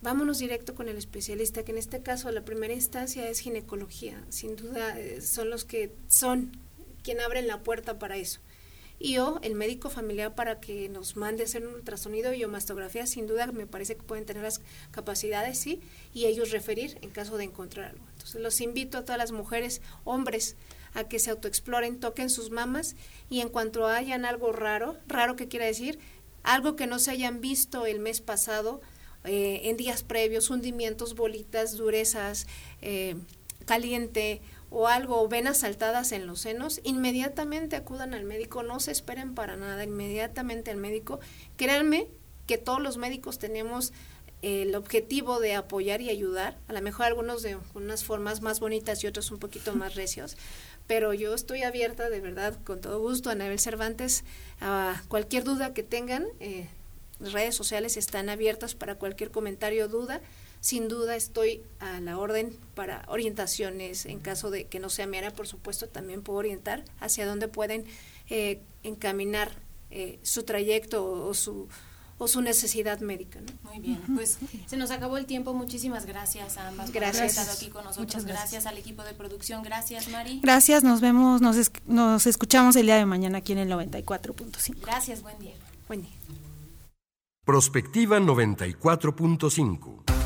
[0.01, 4.57] vámonos directo con el especialista, que en este caso la primera instancia es ginecología, sin
[4.57, 6.53] duda eh, son los que son
[7.03, 8.41] quien abren la puerta para eso
[8.99, 13.27] y o el médico familiar para que nos mande hacer un ultrasonido y mastografía, sin
[13.27, 15.81] duda me parece que pueden tener las capacidades, sí,
[16.15, 18.05] y ellos referir en caso de encontrar algo.
[18.13, 20.57] Entonces los invito a todas las mujeres, hombres,
[20.95, 22.97] a que se autoexploren, toquen sus mamas
[23.29, 25.99] y en cuanto hayan algo raro, raro que quiera decir,
[26.43, 28.81] algo que no se hayan visto el mes pasado,
[29.25, 32.47] eh, en días previos, hundimientos, bolitas, durezas,
[32.81, 33.17] eh,
[33.67, 34.41] caliente
[34.79, 39.57] o algo, venas saltadas en los senos, inmediatamente acudan al médico, no se esperen para
[39.57, 41.19] nada, inmediatamente al médico.
[41.57, 42.09] Créanme
[42.47, 43.95] que todos los médicos tenemos
[44.43, 49.03] el objetivo de apoyar y ayudar, a lo mejor algunos de unas formas más bonitas
[49.03, 50.37] y otros un poquito más recios,
[50.87, 54.25] pero yo estoy abierta de verdad, con todo gusto, a Anabel Cervantes,
[54.61, 56.69] a cualquier duda que tengan, eh,
[57.19, 60.21] redes sociales están abiertas para cualquier comentario o duda
[60.61, 65.19] sin duda estoy a la orden para orientaciones en caso de que no sea mi
[65.19, 67.85] área, por supuesto, también puedo orientar hacia dónde pueden
[68.29, 69.53] eh, encaminar
[69.91, 71.69] eh, su trayecto o, su
[72.19, 73.41] o su necesidad médica.
[73.63, 75.53] Muy bien, pues se nos acabó el tiempo.
[75.53, 77.13] Muchísimas gracias a ambas gracias.
[77.13, 78.25] por haber estado aquí con nosotros.
[78.25, 78.67] Gracias.
[78.67, 79.63] al equipo de producción.
[79.63, 80.41] Gracias, Mari.
[80.43, 84.81] Gracias, nos vemos, nos, nos escuchamos el día de mañana aquí en el 94.5.
[84.81, 85.55] Gracias, buen día.
[85.87, 86.13] Buen día.
[87.45, 90.26] Prospectiva 94.5.